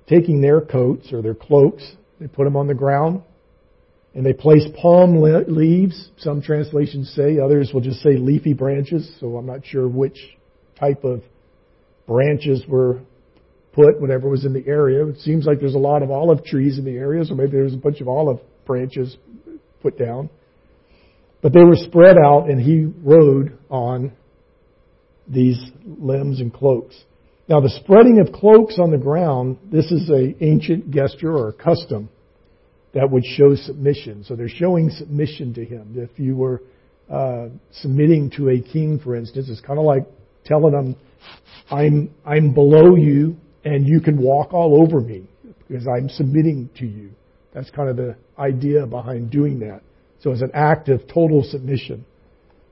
[0.08, 1.82] taking their coats or their cloaks.
[2.20, 3.22] They put them on the ground,
[4.14, 6.10] and they place palm leaves.
[6.18, 9.14] Some translations say, others will just say leafy branches.
[9.20, 10.18] So I'm not sure which
[10.78, 11.22] type of
[12.06, 13.00] branches were
[13.72, 15.06] put whatever was in the area.
[15.06, 17.74] It seems like there's a lot of olive trees in the area, so maybe there's
[17.74, 19.16] a bunch of olive branches
[19.80, 20.30] put down.
[21.40, 24.12] But they were spread out, and he rode on
[25.26, 26.96] these limbs and cloaks.
[27.48, 32.08] Now, the spreading of cloaks on the ground, this is an ancient gesture or custom
[32.94, 34.24] that would show submission.
[34.24, 35.94] So they're showing submission to him.
[35.96, 36.62] If you were
[37.10, 40.06] uh, submitting to a king, for instance, it's kind of like
[40.44, 40.96] telling them,
[41.70, 45.28] "I'm I'm below you and you can walk all over me
[45.68, 47.10] because I'm submitting to you.
[47.54, 49.82] That's kind of the idea behind doing that.
[50.20, 52.04] So it's an act of total submission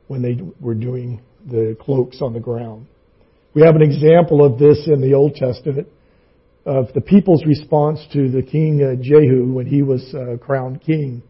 [0.09, 2.87] when they were doing the cloaks on the ground.
[3.55, 5.89] We have an example of this in the Old Testament
[6.65, 11.23] of the people's response to the king uh, Jehu when he was uh, crowned king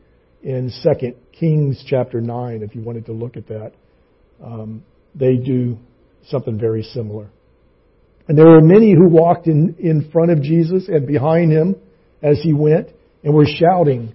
[0.43, 3.73] in 2 Kings chapter 9, if you wanted to look at that.
[4.45, 4.83] Um,
[5.15, 5.79] they do
[6.29, 7.29] something very similar.
[8.31, 11.75] And there were many who walked in, in front of Jesus and behind him
[12.23, 12.89] as he went
[13.25, 14.15] and were shouting,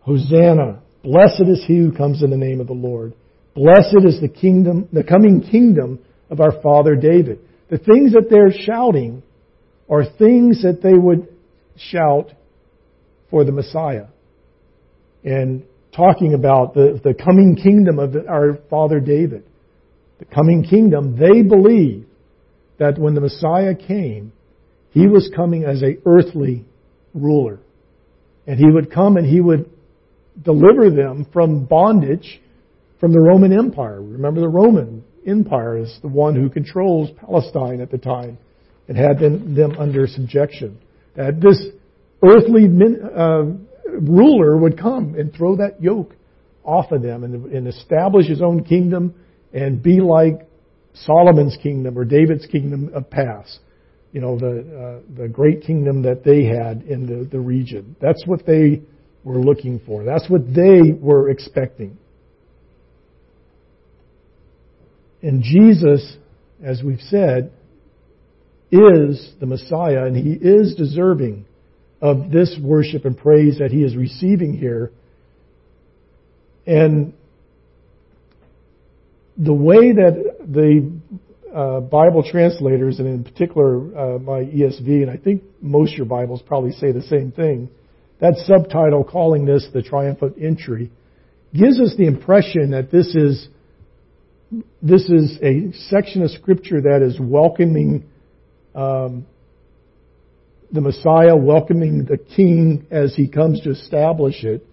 [0.00, 0.82] Hosanna!
[1.04, 3.14] Blessed is he who comes in the name of the Lord.
[3.54, 7.38] Blessed is the kingdom, the coming kingdom of our father David.
[7.70, 9.22] The things that they're shouting
[9.88, 11.28] are things that they would
[11.76, 12.32] shout
[13.30, 14.06] for the Messiah.
[15.22, 15.62] And
[15.94, 19.44] talking about the, the coming kingdom of the, our father David.
[20.18, 22.07] The coming kingdom, they believe
[22.78, 24.32] that when the Messiah came,
[24.90, 26.64] he was coming as a earthly
[27.14, 27.60] ruler.
[28.46, 29.70] And he would come and he would
[30.42, 32.40] deliver them from bondage
[33.00, 34.00] from the Roman Empire.
[34.00, 38.38] Remember the Roman Empire is the one who controls Palestine at the time
[38.88, 40.78] and had them, them under subjection.
[41.16, 41.66] That this
[42.24, 43.44] earthly uh,
[44.00, 46.14] ruler would come and throw that yoke
[46.64, 49.14] off of them and, and establish his own kingdom
[49.52, 50.47] and be like
[51.04, 53.58] Solomon's kingdom or David's kingdom of past.
[54.12, 57.94] You know, the, uh, the great kingdom that they had in the, the region.
[58.00, 58.82] That's what they
[59.22, 60.04] were looking for.
[60.04, 61.98] That's what they were expecting.
[65.22, 66.16] And Jesus,
[66.64, 67.52] as we've said,
[68.70, 71.44] is the Messiah and he is deserving
[72.00, 74.92] of this worship and praise that he is receiving here.
[76.66, 77.14] And
[79.36, 80.90] the way that the
[81.54, 86.42] uh, Bible translators, and in particular uh, my ESV, and I think most your Bibles
[86.46, 87.70] probably say the same thing,
[88.20, 90.90] that subtitle calling this the triumphant entry
[91.52, 93.48] gives us the impression that this is
[94.82, 98.04] this is a section of Scripture that is welcoming
[98.74, 99.26] um,
[100.72, 104.66] the Messiah, welcoming the King as he comes to establish it.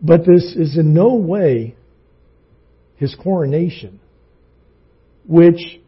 [0.00, 1.74] But this is in no way
[2.96, 4.00] his coronation,
[5.26, 5.80] which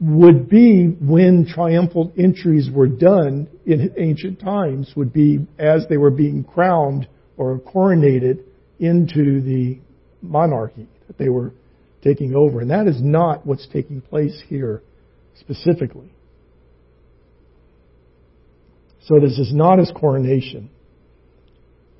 [0.00, 6.10] would be when triumphal entries were done in ancient times, would be as they were
[6.10, 8.42] being crowned or coronated
[8.80, 9.78] into the
[10.20, 11.52] monarchy that they were
[12.02, 12.60] taking over.
[12.60, 14.82] And that is not what's taking place here
[15.38, 16.10] specifically.
[19.04, 20.70] So this is not his coronation.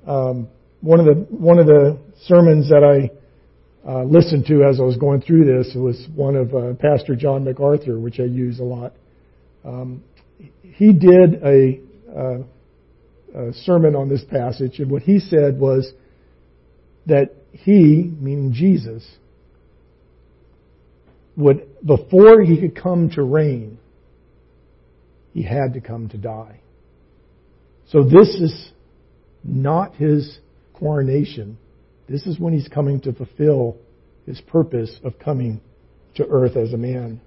[0.05, 0.49] Um,
[0.81, 3.09] one of the one of the sermons that I
[3.87, 7.43] uh, listened to as I was going through this was one of uh, Pastor John
[7.43, 8.93] MacArthur, which I use a lot.
[9.65, 10.03] Um,
[10.61, 11.79] he did a,
[12.09, 12.37] uh,
[13.35, 15.91] a sermon on this passage, and what he said was
[17.05, 19.05] that he, meaning Jesus,
[21.35, 23.79] would, before he could come to reign,
[25.33, 26.61] he had to come to die.
[27.89, 28.71] So this is
[29.43, 30.39] not his
[30.73, 31.57] coronation.
[32.13, 33.75] This is when he's coming to fulfill
[34.27, 35.59] his purpose of coming
[36.13, 37.19] to earth as a man.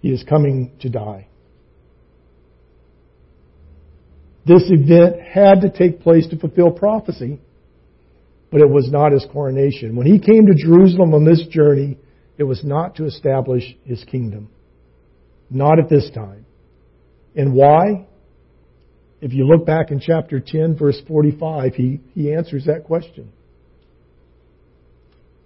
[0.00, 1.28] He is coming to die.
[4.46, 7.38] This event had to take place to fulfill prophecy,
[8.50, 9.96] but it was not his coronation.
[9.96, 11.98] When he came to Jerusalem on this journey,
[12.38, 14.48] it was not to establish his kingdom.
[15.50, 16.46] Not at this time.
[17.34, 18.05] And why?
[19.20, 23.32] If you look back in chapter 10, verse 45, he, he answers that question.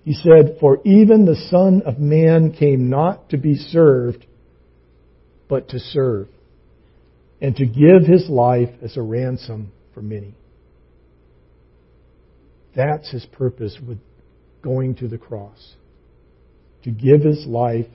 [0.04, 4.26] He said, For even the Son of Man came not to be served,
[5.48, 6.28] but to serve
[7.40, 10.34] and to give his life as a ransom for many.
[12.74, 13.98] That's his purpose with
[14.62, 15.74] going to the cross.
[16.84, 17.86] To give his life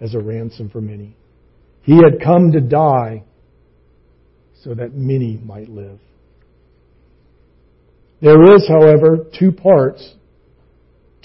[0.00, 1.16] as a ransom for many.
[1.82, 3.24] He had come to die
[4.62, 5.98] so that many might live.
[8.20, 10.14] There is, however, two parts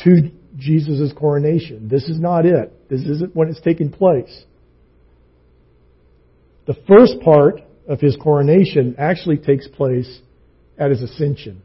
[0.04, 1.88] to Jesus' coronation.
[1.90, 2.90] This is not it.
[2.90, 4.44] This isn't when it's taking place.
[6.68, 10.22] The first part of his coronation actually takes place
[10.78, 11.62] at his ascension.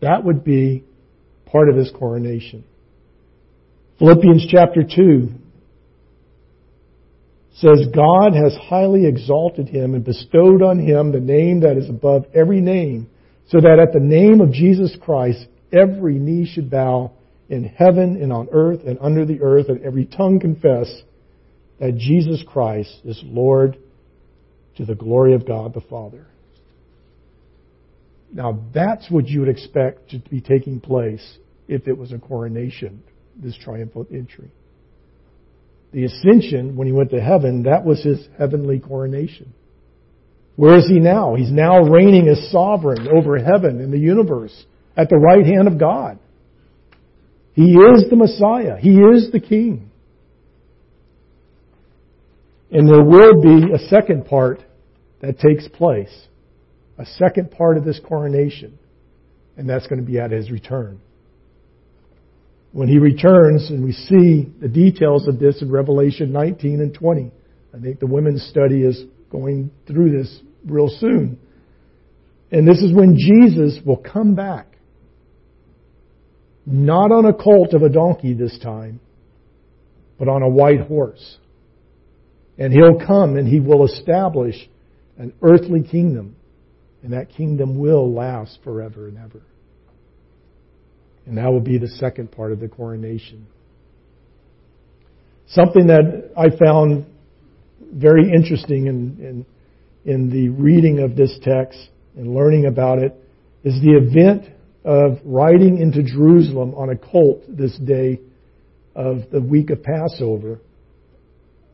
[0.00, 0.84] That would be
[1.46, 2.64] part of his coronation.
[3.98, 5.30] Philippians chapter 2
[7.56, 12.26] says, God has highly exalted him and bestowed on him the name that is above
[12.34, 13.08] every name,
[13.48, 17.12] so that at the name of Jesus Christ every knee should bow
[17.48, 21.02] in heaven and on earth and under the earth, and every tongue confess
[21.80, 23.78] that Jesus Christ is Lord
[24.76, 26.26] to the glory of God the Father.
[28.32, 31.38] Now that's what you would expect to be taking place
[31.68, 33.02] if it was a coronation,
[33.36, 34.50] this triumphal entry.
[35.92, 39.54] The ascension, when he went to heaven, that was his heavenly coronation.
[40.56, 41.34] Where is he now?
[41.34, 44.64] He's now reigning as sovereign over heaven and the universe
[44.96, 46.18] at the right hand of God.
[47.52, 48.76] He is the Messiah.
[48.78, 49.90] He is the King.
[52.70, 54.62] And there will be a second part
[55.20, 56.26] that takes place.
[56.98, 58.78] A second part of this coronation.
[59.56, 61.00] And that's going to be at his return.
[62.76, 67.32] When he returns, and we see the details of this in Revelation 19 and 20.
[67.74, 71.38] I think the women's study is going through this real soon.
[72.52, 74.66] And this is when Jesus will come back.
[76.66, 79.00] Not on a colt of a donkey this time,
[80.18, 81.38] but on a white horse.
[82.58, 84.56] And he'll come and he will establish
[85.16, 86.36] an earthly kingdom.
[87.02, 89.40] And that kingdom will last forever and ever.
[91.26, 93.46] And that will be the second part of the coronation.
[95.48, 97.06] Something that I found
[97.92, 99.44] very interesting in,
[100.04, 101.78] in, in the reading of this text
[102.16, 103.14] and learning about it
[103.64, 104.44] is the event
[104.84, 108.20] of riding into Jerusalem on a colt this day
[108.94, 110.60] of the week of Passover.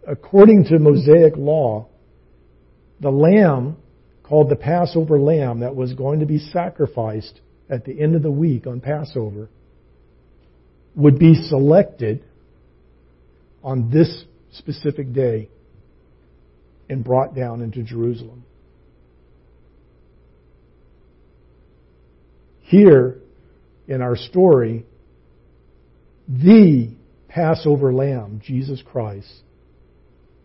[0.07, 1.89] According to Mosaic law,
[3.01, 3.77] the lamb
[4.23, 7.41] called the Passover lamb that was going to be sacrificed
[7.73, 9.49] at the end of the week on Passover
[10.95, 12.23] would be selected
[13.65, 15.49] on this specific day
[16.91, 18.45] and brought down into Jerusalem.
[22.61, 23.19] Here
[23.89, 24.85] in our story,
[26.29, 26.95] the
[27.29, 29.33] Passover lamb, Jesus Christ,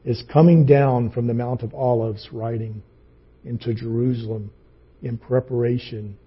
[0.06, 2.84] is coming down from the Mount of Olives riding
[3.44, 4.50] into Jerusalem
[5.02, 6.18] in preparation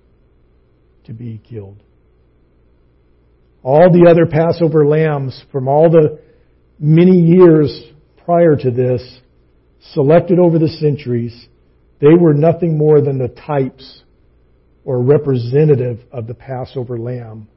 [1.04, 1.82] to be killed.
[3.62, 6.20] All the other Passover lambs from all the
[6.78, 7.90] many years
[8.24, 9.20] prior to this,
[9.92, 11.48] selected over the centuries,
[12.00, 14.02] they were nothing more than the types
[14.84, 17.48] or representative of the Passover lamb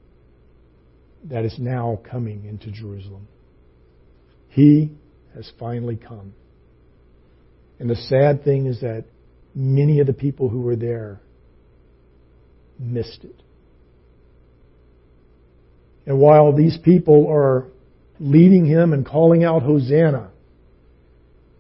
[1.26, 3.28] that is now coming into Jerusalem.
[4.50, 4.92] He
[5.36, 6.34] has finally come.
[7.80, 9.06] And the sad thing is that
[9.56, 11.22] many of the people who were there
[12.80, 13.36] missed it.
[16.06, 17.68] And while these people are
[18.20, 20.32] leading him and calling out Hosanna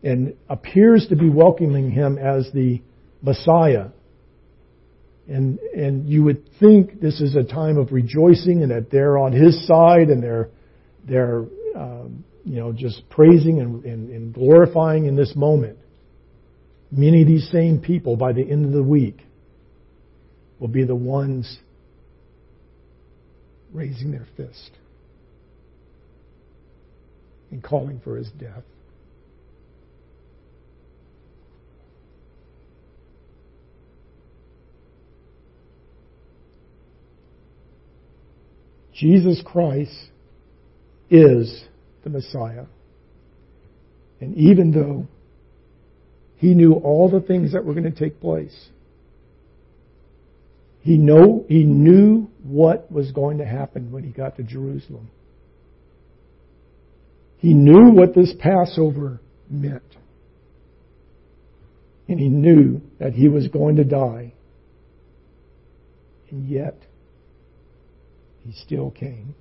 [0.03, 2.81] and appears to be welcoming him as the
[3.21, 3.87] Messiah,
[5.27, 9.31] and, and you would think this is a time of rejoicing and that they're on
[9.31, 10.49] his side and they're,
[11.07, 11.45] they're
[11.75, 15.77] um, you know, just praising and, and, and glorifying in this moment.
[16.91, 19.21] Many of these same people by the end of the week
[20.63, 21.59] will be the ones
[23.73, 24.71] raising their fist
[27.51, 28.63] and calling for his death.
[38.93, 39.91] Jesus Christ
[41.09, 41.65] is
[42.05, 42.67] the Messiah.
[44.21, 45.07] And even though
[46.37, 48.69] he knew all the things that were going to take place,
[50.83, 55.09] he know he knew what was going to happen when he got to Jerusalem.
[57.37, 59.81] He knew what this Passover meant.
[62.09, 64.33] And he knew that he was going to die.
[66.29, 66.77] And yet,
[68.45, 69.35] he still came.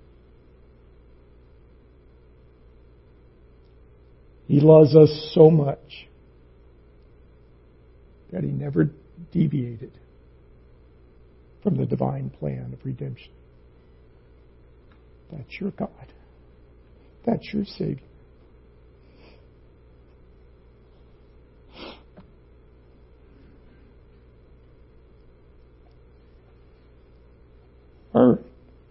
[4.46, 6.06] He loves us so much
[8.30, 8.90] that he never
[9.32, 9.90] deviated
[11.62, 13.32] from the divine plan of redemption.
[15.30, 16.12] That's your God.
[17.24, 18.02] That's your Savior.
[28.14, 28.40] Our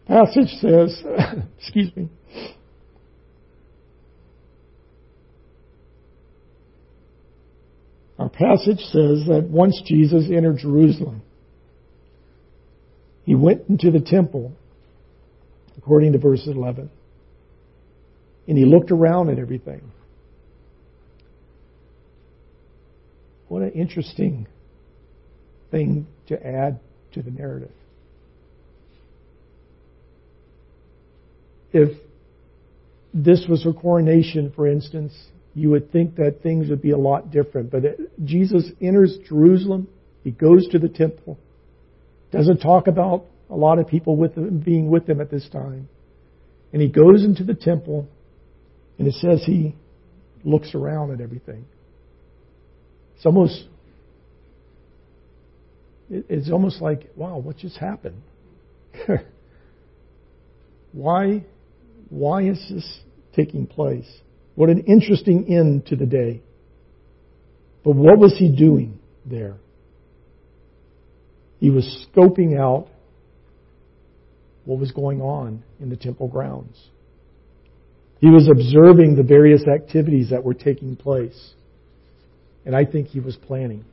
[0.07, 1.03] passage says,
[1.59, 2.09] excuse me,
[8.17, 11.21] our passage says that once Jesus entered Jerusalem,
[13.41, 14.53] went into the temple,
[15.77, 16.89] according to verse 11,
[18.47, 19.81] and he looked around at everything.
[23.47, 24.47] What an interesting
[25.71, 26.79] thing to add
[27.13, 27.71] to the narrative.
[31.73, 31.97] If
[33.13, 35.13] this was a coronation, for instance,
[35.53, 37.71] you would think that things would be a lot different.
[37.71, 37.83] But
[38.23, 39.87] Jesus enters Jerusalem,
[40.23, 41.37] he goes to the temple,
[42.31, 45.89] doesn't talk about a lot of people with him, being with him at this time.
[46.71, 48.07] And he goes into the temple,
[48.97, 49.75] and it says he
[50.43, 51.65] looks around at everything.
[53.15, 53.67] It's almost
[56.09, 58.21] it's almost like, wow, what just happened?
[60.91, 61.45] why
[62.09, 62.99] why is this
[63.35, 64.09] taking place?
[64.55, 66.41] What an interesting end to the day.
[67.83, 69.57] But what was he doing there?
[71.59, 72.87] He was scoping out
[74.65, 76.77] what was going on in the temple grounds.
[78.19, 81.53] He was observing the various activities that were taking place.
[82.65, 83.83] And I think he was planning.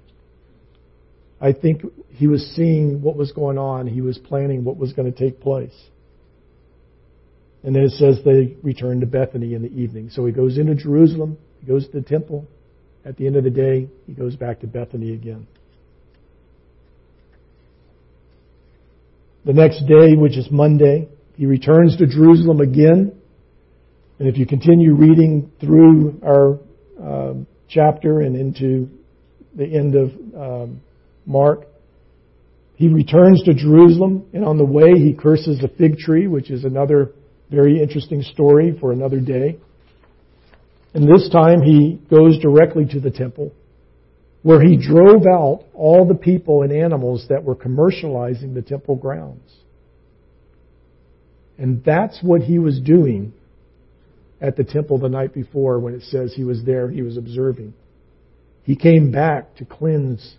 [1.41, 3.87] I think he was seeing what was going on.
[3.87, 5.75] He was planning what was going to take place.
[7.63, 10.11] And then it says they returned to Bethany in the evening.
[10.11, 12.47] So he goes into Jerusalem, he goes to the temple.
[13.05, 15.47] At the end of the day, he goes back to Bethany again.
[19.45, 23.13] The next day, which is Monday, he returns to Jerusalem again.
[24.19, 26.59] And if you continue reading through our
[27.01, 27.35] uh,
[27.69, 28.89] chapter and into
[29.55, 30.81] the end of um,
[31.25, 31.67] Mark,
[32.75, 36.65] he returns to Jerusalem, and on the way he curses a fig tree, which is
[36.65, 37.13] another
[37.51, 39.59] very interesting story for another day.
[40.95, 43.53] And this time he goes directly to the temple
[44.43, 49.53] where he drove out all the people and animals that were commercializing the temple grounds.
[51.59, 53.33] And that's what he was doing
[54.41, 57.75] at the temple the night before when it says he was there, he was observing.
[58.63, 60.37] He came back to cleanse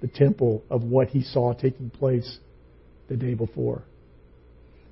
[0.00, 2.38] the temple of what he saw taking place
[3.08, 3.82] the day before.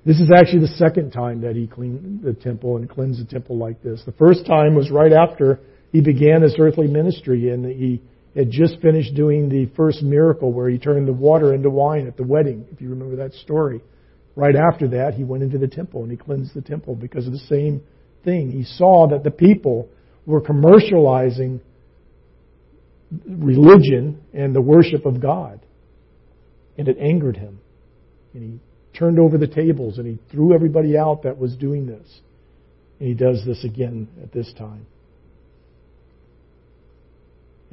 [0.05, 3.57] This is actually the second time that he cleaned the temple and cleansed the temple
[3.57, 4.03] like this.
[4.05, 5.59] The first time was right after
[5.91, 8.01] he began his earthly ministry and he
[8.35, 12.17] had just finished doing the first miracle where he turned the water into wine at
[12.17, 13.81] the wedding, if you remember that story.
[14.35, 17.33] Right after that, he went into the temple and he cleansed the temple because of
[17.33, 17.83] the same
[18.23, 18.51] thing.
[18.51, 19.89] He saw that the people
[20.25, 21.59] were commercializing
[23.27, 25.59] religion and the worship of God.
[26.77, 27.59] And it angered him.
[28.33, 32.21] And he turned over the tables and he threw everybody out that was doing this.
[32.99, 34.87] And he does this again at this time.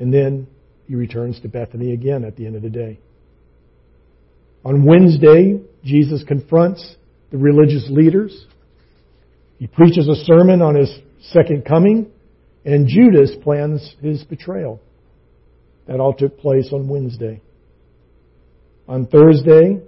[0.01, 0.49] And then
[0.89, 2.99] he returns to Bethany again at the end of the day.
[4.65, 6.97] On Wednesday, Jesus confronts
[7.31, 8.47] the religious leaders.
[9.59, 10.91] He preaches a sermon on his
[11.33, 12.11] second coming,
[12.65, 14.81] and Judas plans his betrayal.
[15.87, 17.43] That all took place on Wednesday.
[18.89, 19.81] On Thursday,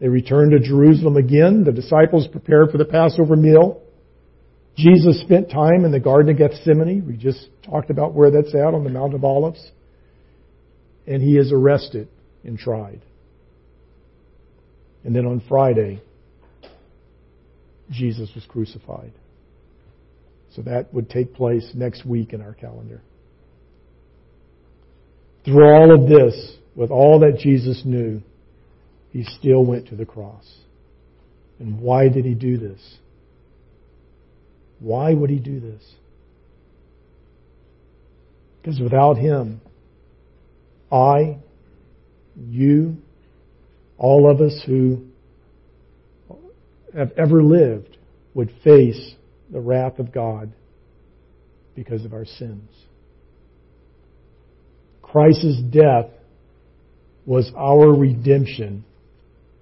[0.00, 1.62] they returned to Jerusalem again.
[1.62, 3.80] The disciples prepared for the Passover meal.
[4.76, 7.06] Jesus spent time in the Garden of Gethsemane.
[7.06, 9.70] We just talked about where that's at on the Mount of Olives.
[11.06, 12.08] And he is arrested
[12.44, 13.02] and tried.
[15.04, 16.00] And then on Friday,
[17.90, 19.12] Jesus was crucified.
[20.54, 23.02] So that would take place next week in our calendar.
[25.44, 28.22] Through all of this, with all that Jesus knew,
[29.10, 30.46] he still went to the cross.
[31.58, 32.80] And why did he do this?
[34.82, 35.82] Why would he do this?
[38.60, 39.60] Because without him,
[40.90, 41.38] I,
[42.36, 42.96] you,
[43.96, 45.04] all of us who
[46.94, 47.96] have ever lived
[48.34, 49.14] would face
[49.50, 50.52] the wrath of God
[51.74, 52.68] because of our sins.
[55.00, 56.10] Christ's death
[57.24, 58.84] was our redemption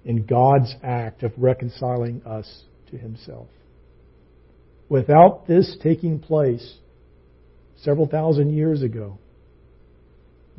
[0.03, 3.47] in God's act of reconciling us to Himself.
[4.91, 6.75] Without this taking place
[7.77, 9.17] several thousand years ago,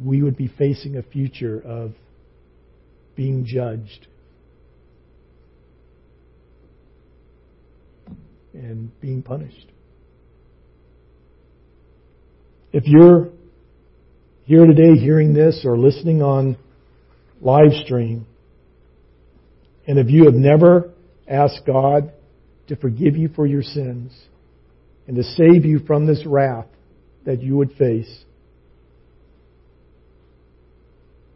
[0.02, 1.92] we would be facing a future of
[3.14, 4.06] being judged
[8.54, 9.66] and being punished.
[12.72, 13.28] If you're
[14.44, 16.56] here today hearing this or listening on
[17.42, 18.24] live stream,
[19.86, 20.90] and if you have never
[21.28, 22.14] asked God
[22.72, 24.18] to forgive you for your sins
[25.06, 26.64] and to save you from this wrath
[27.26, 28.24] that you would face,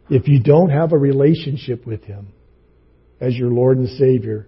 [0.09, 2.29] if you don't have a relationship with Him
[3.21, 4.47] as your Lord and Savior,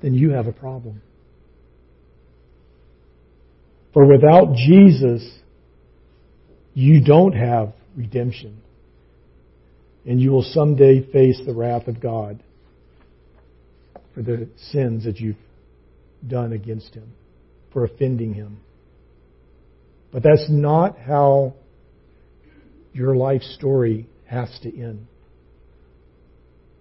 [0.00, 1.02] then you have a problem.
[3.92, 5.22] For without Jesus,
[6.72, 8.62] you don't have redemption.
[10.06, 12.42] And you will someday face the wrath of God
[14.14, 15.36] for the sins that you've
[16.26, 17.12] done against Him,
[17.72, 18.60] for offending Him.
[20.12, 21.54] But that's not how
[22.92, 25.06] your life story has to end.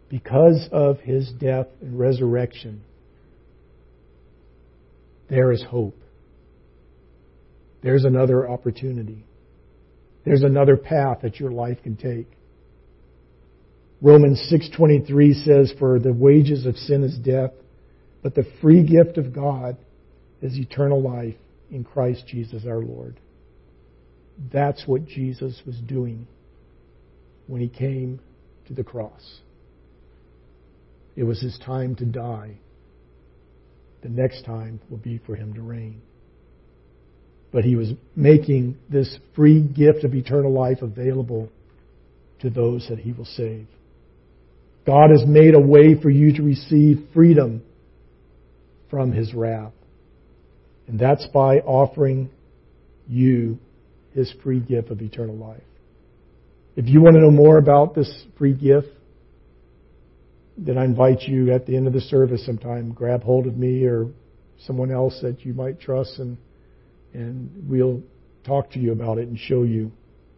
[0.10, 2.82] Because of His death and resurrection,
[5.30, 5.98] there is hope.
[7.82, 9.24] There's another opportunity.
[10.26, 12.28] There's another path that your life can take.
[14.02, 17.54] Romans 6:23 says for the wages of sin is death,
[18.24, 19.78] but the free gift of God
[20.42, 21.36] is eternal life
[21.70, 23.20] in Christ Jesus our Lord.
[24.52, 26.26] That's what Jesus was doing
[27.46, 28.20] when he came
[28.68, 29.42] to the cross.
[31.16, 32.58] It was his time to die
[34.02, 36.02] the next time will be for him to reign.
[37.52, 41.50] But he was making this free gift of eternal life available
[42.40, 43.68] to those that he will save.
[44.86, 47.62] God has made a way for you to receive freedom
[48.90, 49.74] from his wrath.
[50.88, 52.30] And that's by offering
[53.08, 53.60] you
[54.14, 55.64] his free gift of eternal life.
[56.76, 58.88] If you want to know more about this free gift,
[60.58, 63.86] then I invite you at the end of the service sometime, grab hold of me
[63.86, 64.08] or
[64.66, 66.38] someone else that you might trust and
[67.14, 68.02] and we'll
[68.46, 69.92] talk to you about it and show you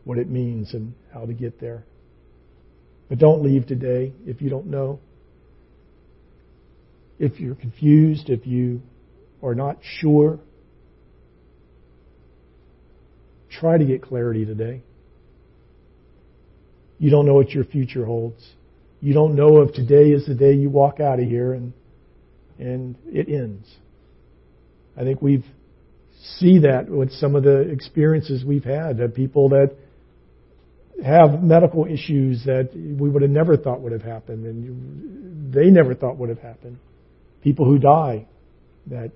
[0.05, 1.85] what it means and how to get there.
[3.09, 4.99] But don't leave today if you don't know.
[7.19, 8.81] If you're confused, if you
[9.41, 10.39] are not sure,
[13.49, 14.81] try to get clarity today.
[16.97, 18.43] You don't know what your future holds
[19.03, 21.73] you don't know if today is the day you walk out of here and
[22.57, 23.67] and it ends.
[24.95, 25.45] I think we've
[26.37, 29.75] see that with some of the experiences we've had of people that
[31.03, 35.95] have medical issues that we would have never thought would have happened and they never
[35.95, 36.77] thought would have happened.
[37.41, 38.25] People who die
[38.87, 39.11] that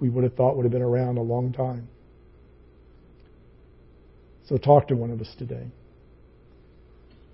[0.00, 1.88] we would have thought would have been around a long time.
[4.48, 5.66] So talk to one of us today.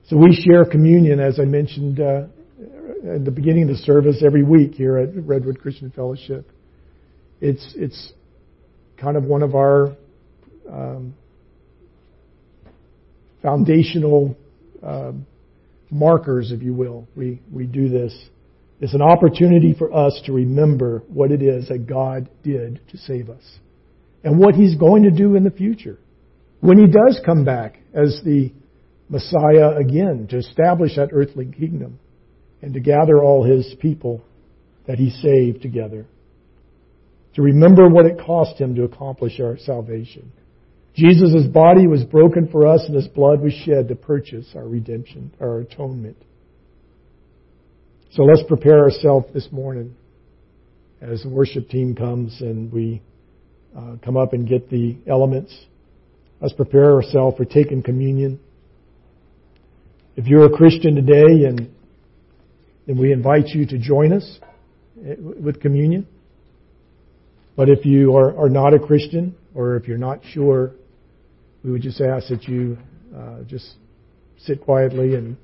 [0.09, 2.27] So we share communion, as I mentioned uh,
[3.15, 6.51] at the beginning of the service, every week here at Redwood Christian Fellowship.
[7.41, 8.13] It's it's
[8.97, 9.97] kind of one of our
[10.71, 11.15] um,
[13.43, 14.37] foundational
[14.83, 15.13] uh,
[15.91, 17.07] markers, if you will.
[17.17, 18.17] We we do this.
[18.81, 23.29] It's an opportunity for us to remember what it is that God did to save
[23.31, 23.43] us,
[24.23, 25.99] and what He's going to do in the future
[26.61, 28.53] when He does come back as the
[29.09, 31.99] Messiah again to establish that earthly kingdom
[32.61, 34.23] and to gather all his people
[34.87, 36.07] that he saved together.
[37.35, 40.33] To remember what it cost him to accomplish our salvation.
[40.99, 45.33] Jesus' body was broken for us and his blood was shed to purchase our redemption,
[45.41, 46.17] our atonement.
[48.11, 49.95] So let's prepare ourselves this morning
[51.01, 53.01] as the worship team comes and we
[53.77, 55.57] uh, come up and get the elements.
[56.41, 58.41] Let's prepare ourselves for taking communion.
[60.17, 61.71] If you're a Christian today and,
[62.89, 64.41] and we invite you to join us
[64.97, 66.09] with communion.
[67.55, 70.73] But if you are, are not a Christian, or if you're not sure,
[71.69, 72.79] we would just ask that you
[73.15, 73.75] uh, just
[74.39, 75.37] sit quietly and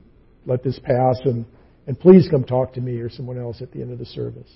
[0.47, 1.45] let this pass, and,
[1.87, 4.51] and please come talk to me or someone else at the end of the service.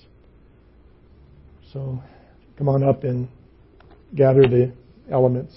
[1.71, 2.01] So
[2.57, 3.27] come on up and
[4.15, 4.73] gather the
[5.11, 5.53] elements.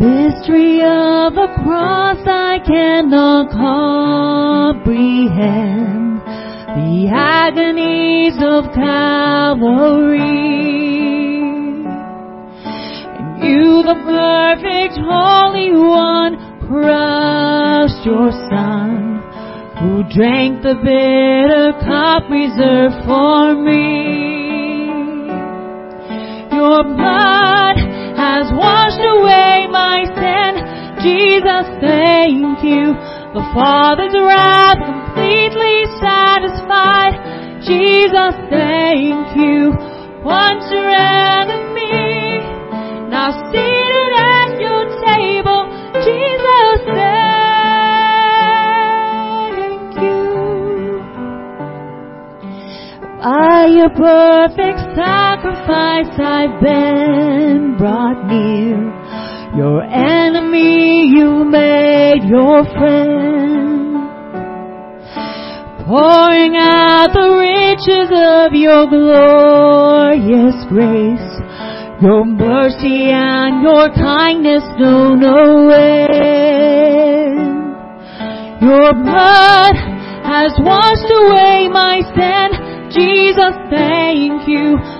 [0.00, 4.80] Mystery of a cross I cannot comprehend.
[6.24, 10.24] The agonies of Calvary.
[13.18, 19.20] And you, the perfect Holy One, crushed your Son,
[19.80, 24.18] who drank the bitter cup reserved for me.
[26.56, 27.49] Your blood
[28.30, 30.54] has washed away my sin.
[31.02, 32.94] Jesus, thank you.
[33.34, 37.18] The Father's wrath completely satisfied.
[37.66, 39.74] Jesus, thank you.
[40.22, 42.38] Once your enemy,
[43.10, 45.66] now seated at your table.
[46.06, 47.10] Jesus, thank
[50.06, 51.02] you.
[53.18, 55.19] By your perfect sacrifice
[55.68, 58.76] I've been brought near.
[59.56, 63.90] Your enemy you made your friend.
[65.86, 71.40] Pouring out the riches of your glorious grace.
[72.00, 77.40] Your mercy and your kindness know no end.
[78.62, 79.74] Your blood
[80.24, 82.50] has washed away my sin.
[82.92, 84.99] Jesus, thank you.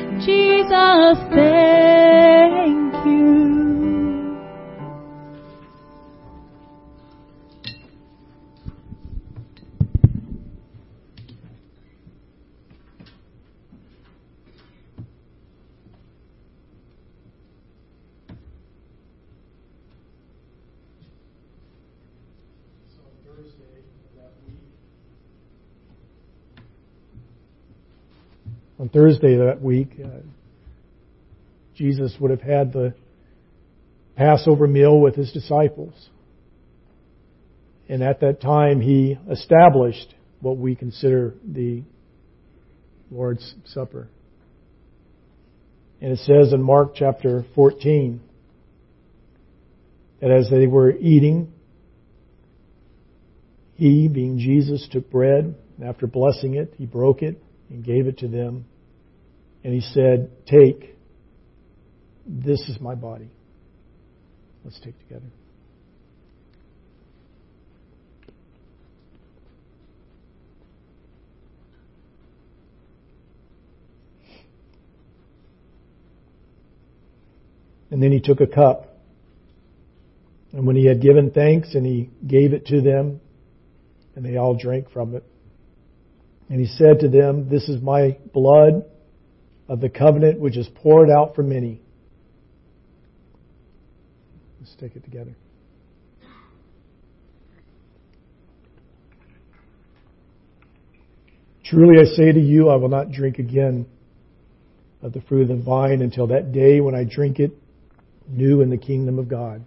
[0.25, 2.90] Jesus, thank
[28.81, 30.07] on Thursday that week, uh,
[31.75, 32.95] Jesus would have had the
[34.15, 35.93] Passover meal with his disciples.
[37.87, 41.83] And at that time, he established what we consider the
[43.11, 44.07] Lord's Supper.
[46.01, 48.19] And it says in Mark chapter 14
[50.21, 51.53] that as they were eating,
[53.75, 58.17] he, being Jesus, took bread, and after blessing it, he broke it and gave it
[58.19, 58.65] to them.
[59.63, 60.97] And he said, Take,
[62.25, 63.29] this is my body.
[64.63, 65.27] Let's take together.
[77.91, 78.87] And then he took a cup.
[80.53, 83.19] And when he had given thanks and he gave it to them,
[84.15, 85.23] and they all drank from it.
[86.49, 88.85] And he said to them, This is my blood
[89.71, 91.79] of the covenant which is poured out for many.
[94.59, 95.33] Let's take it together.
[101.63, 103.85] Truly I say to you, I will not drink again
[105.01, 107.53] of the fruit of the vine until that day when I drink it
[108.27, 109.63] new in the kingdom of God.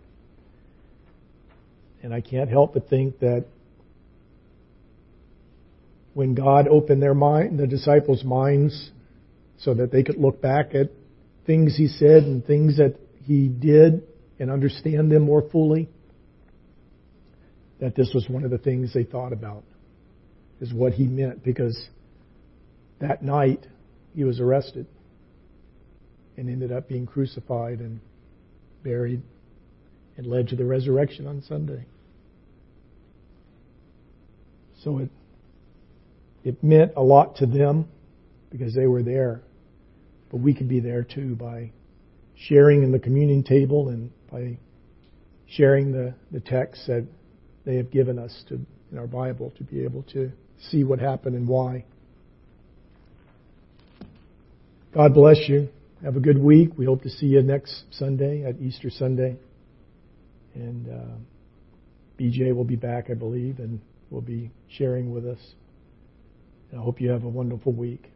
[2.02, 3.46] And I can't help but think that
[6.12, 8.90] when God opened their mind, the disciples' minds
[9.64, 10.90] so that they could look back at
[11.46, 14.02] things he said and things that he did
[14.38, 15.88] and understand them more fully.
[17.80, 19.64] That this was one of the things they thought about,
[20.60, 21.88] is what he meant, because
[23.00, 23.66] that night
[24.14, 24.86] he was arrested
[26.36, 28.00] and ended up being crucified and
[28.82, 29.22] buried
[30.16, 31.86] and led to the resurrection on Sunday.
[34.82, 35.10] So it
[36.44, 37.88] it meant a lot to them
[38.50, 39.42] because they were there.
[40.34, 41.70] But we can be there too by
[42.34, 44.58] sharing in the communion table and by
[45.46, 47.06] sharing the, the text that
[47.64, 48.58] they have given us to,
[48.90, 51.84] in our Bible to be able to see what happened and why.
[54.92, 55.68] God bless you.
[56.02, 56.70] Have a good week.
[56.76, 59.36] We hope to see you next Sunday at Easter Sunday.
[60.56, 61.14] And uh,
[62.18, 63.80] BJ will be back, I believe, and
[64.10, 65.38] will be sharing with us.
[66.72, 68.10] And I hope you have a wonderful week.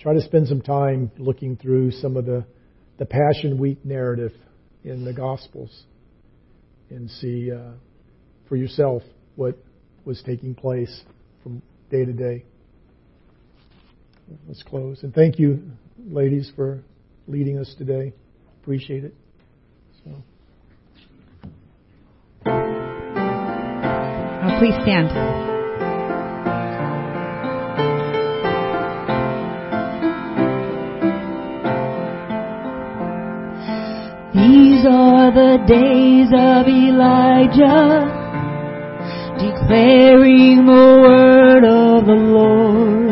[0.00, 2.44] Try to spend some time looking through some of the,
[2.98, 4.32] the Passion Week narrative
[4.82, 5.84] in the Gospels
[6.90, 7.72] and see uh,
[8.48, 9.02] for yourself
[9.36, 9.56] what
[10.04, 11.02] was taking place
[11.42, 12.44] from day to day.
[14.46, 15.02] Let's close.
[15.02, 15.62] And thank you,
[15.98, 16.82] ladies, for
[17.26, 18.12] leading us today.
[18.62, 19.14] Appreciate it.
[20.04, 20.10] So.
[22.46, 25.43] Oh, please stand.
[34.84, 38.04] These are the days of Elijah,
[39.40, 43.08] declaring the word of the Lord.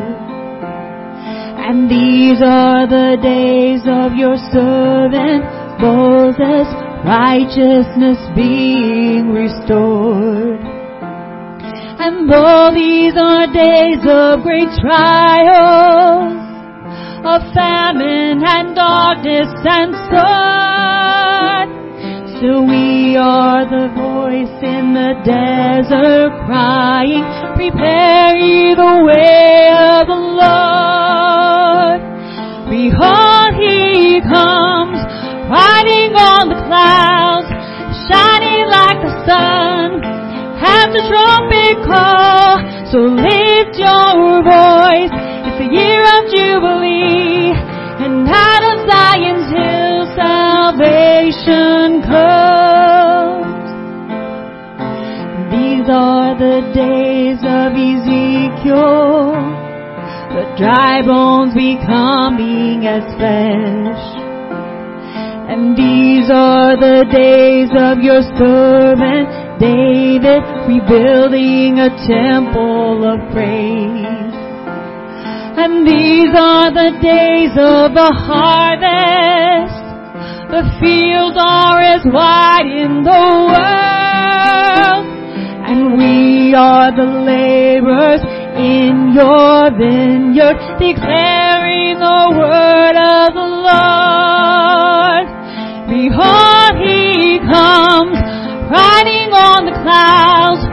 [1.64, 5.48] And these are the days of your servant
[5.80, 6.68] Moses,
[7.08, 10.60] righteousness being restored.
[12.04, 16.36] And though these are days of great trials,
[17.24, 20.71] of famine and darkness and sword,
[22.42, 27.22] still we are the voice in the desert crying,
[27.54, 32.02] prepare ye the way of the Lord.
[32.66, 34.98] Behold, he comes,
[35.54, 37.46] riding on the clouds,
[38.10, 42.58] shining like the sun and the trumpet call.
[42.90, 45.14] So lift your voice.
[45.46, 47.54] It's the year of Jubilee.
[48.02, 49.91] And out of Zion's hill
[50.62, 53.66] salvation comes.
[55.50, 59.34] These are the days of Ezekiel.
[60.34, 64.04] The dry bones becoming as flesh.
[65.50, 74.34] And these are the days of your servant David rebuilding a temple of praise.
[75.62, 79.81] And these are the days of the harvest.
[80.52, 85.04] The fields are as wide in the world.
[85.64, 88.20] And we are the laborers
[88.60, 95.24] in your vineyard, declaring the word of the Lord.
[95.88, 98.20] Behold, he comes,
[98.68, 100.68] riding on the clouds,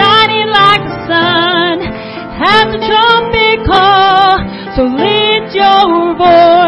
[0.00, 4.48] shining like the sun, and the trumpet call.
[4.80, 6.59] So lift your voice,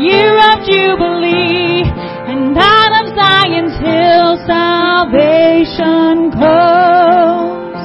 [0.00, 7.76] year of Jubilee, and out of Zion's hill salvation comes.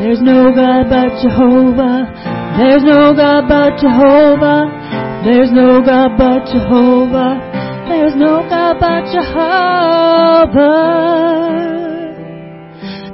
[0.00, 2.06] There's no God but Jehovah,
[2.58, 4.70] there's no God but Jehovah,
[5.24, 7.56] there's no God but Jehovah.
[7.88, 10.66] There's no God but Jehovah.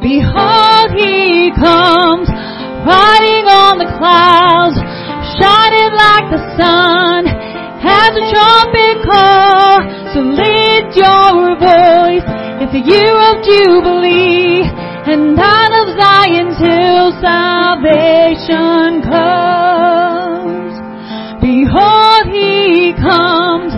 [0.00, 2.28] Behold, he comes,
[2.88, 4.80] riding on the clouds,
[5.42, 9.82] shining like the sun, and a trumpet call.
[10.14, 12.22] So lift your voice,
[12.62, 14.62] it's a year of Jubilee,
[15.10, 20.78] and out of Zion's hill salvation comes.
[21.42, 23.74] Behold, he comes,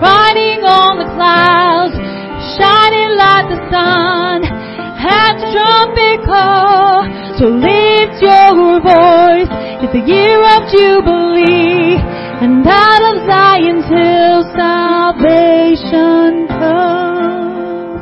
[0.00, 1.92] riding on the clouds,
[2.56, 7.04] shining like the sun, and the trumpet call.
[7.42, 9.50] So lift your voice,
[9.82, 11.98] it's the year of Jubilee,
[12.40, 17.98] and out of Zion's hill salvation comes.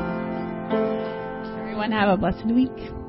[1.59, 3.00] Everyone have a blessed week.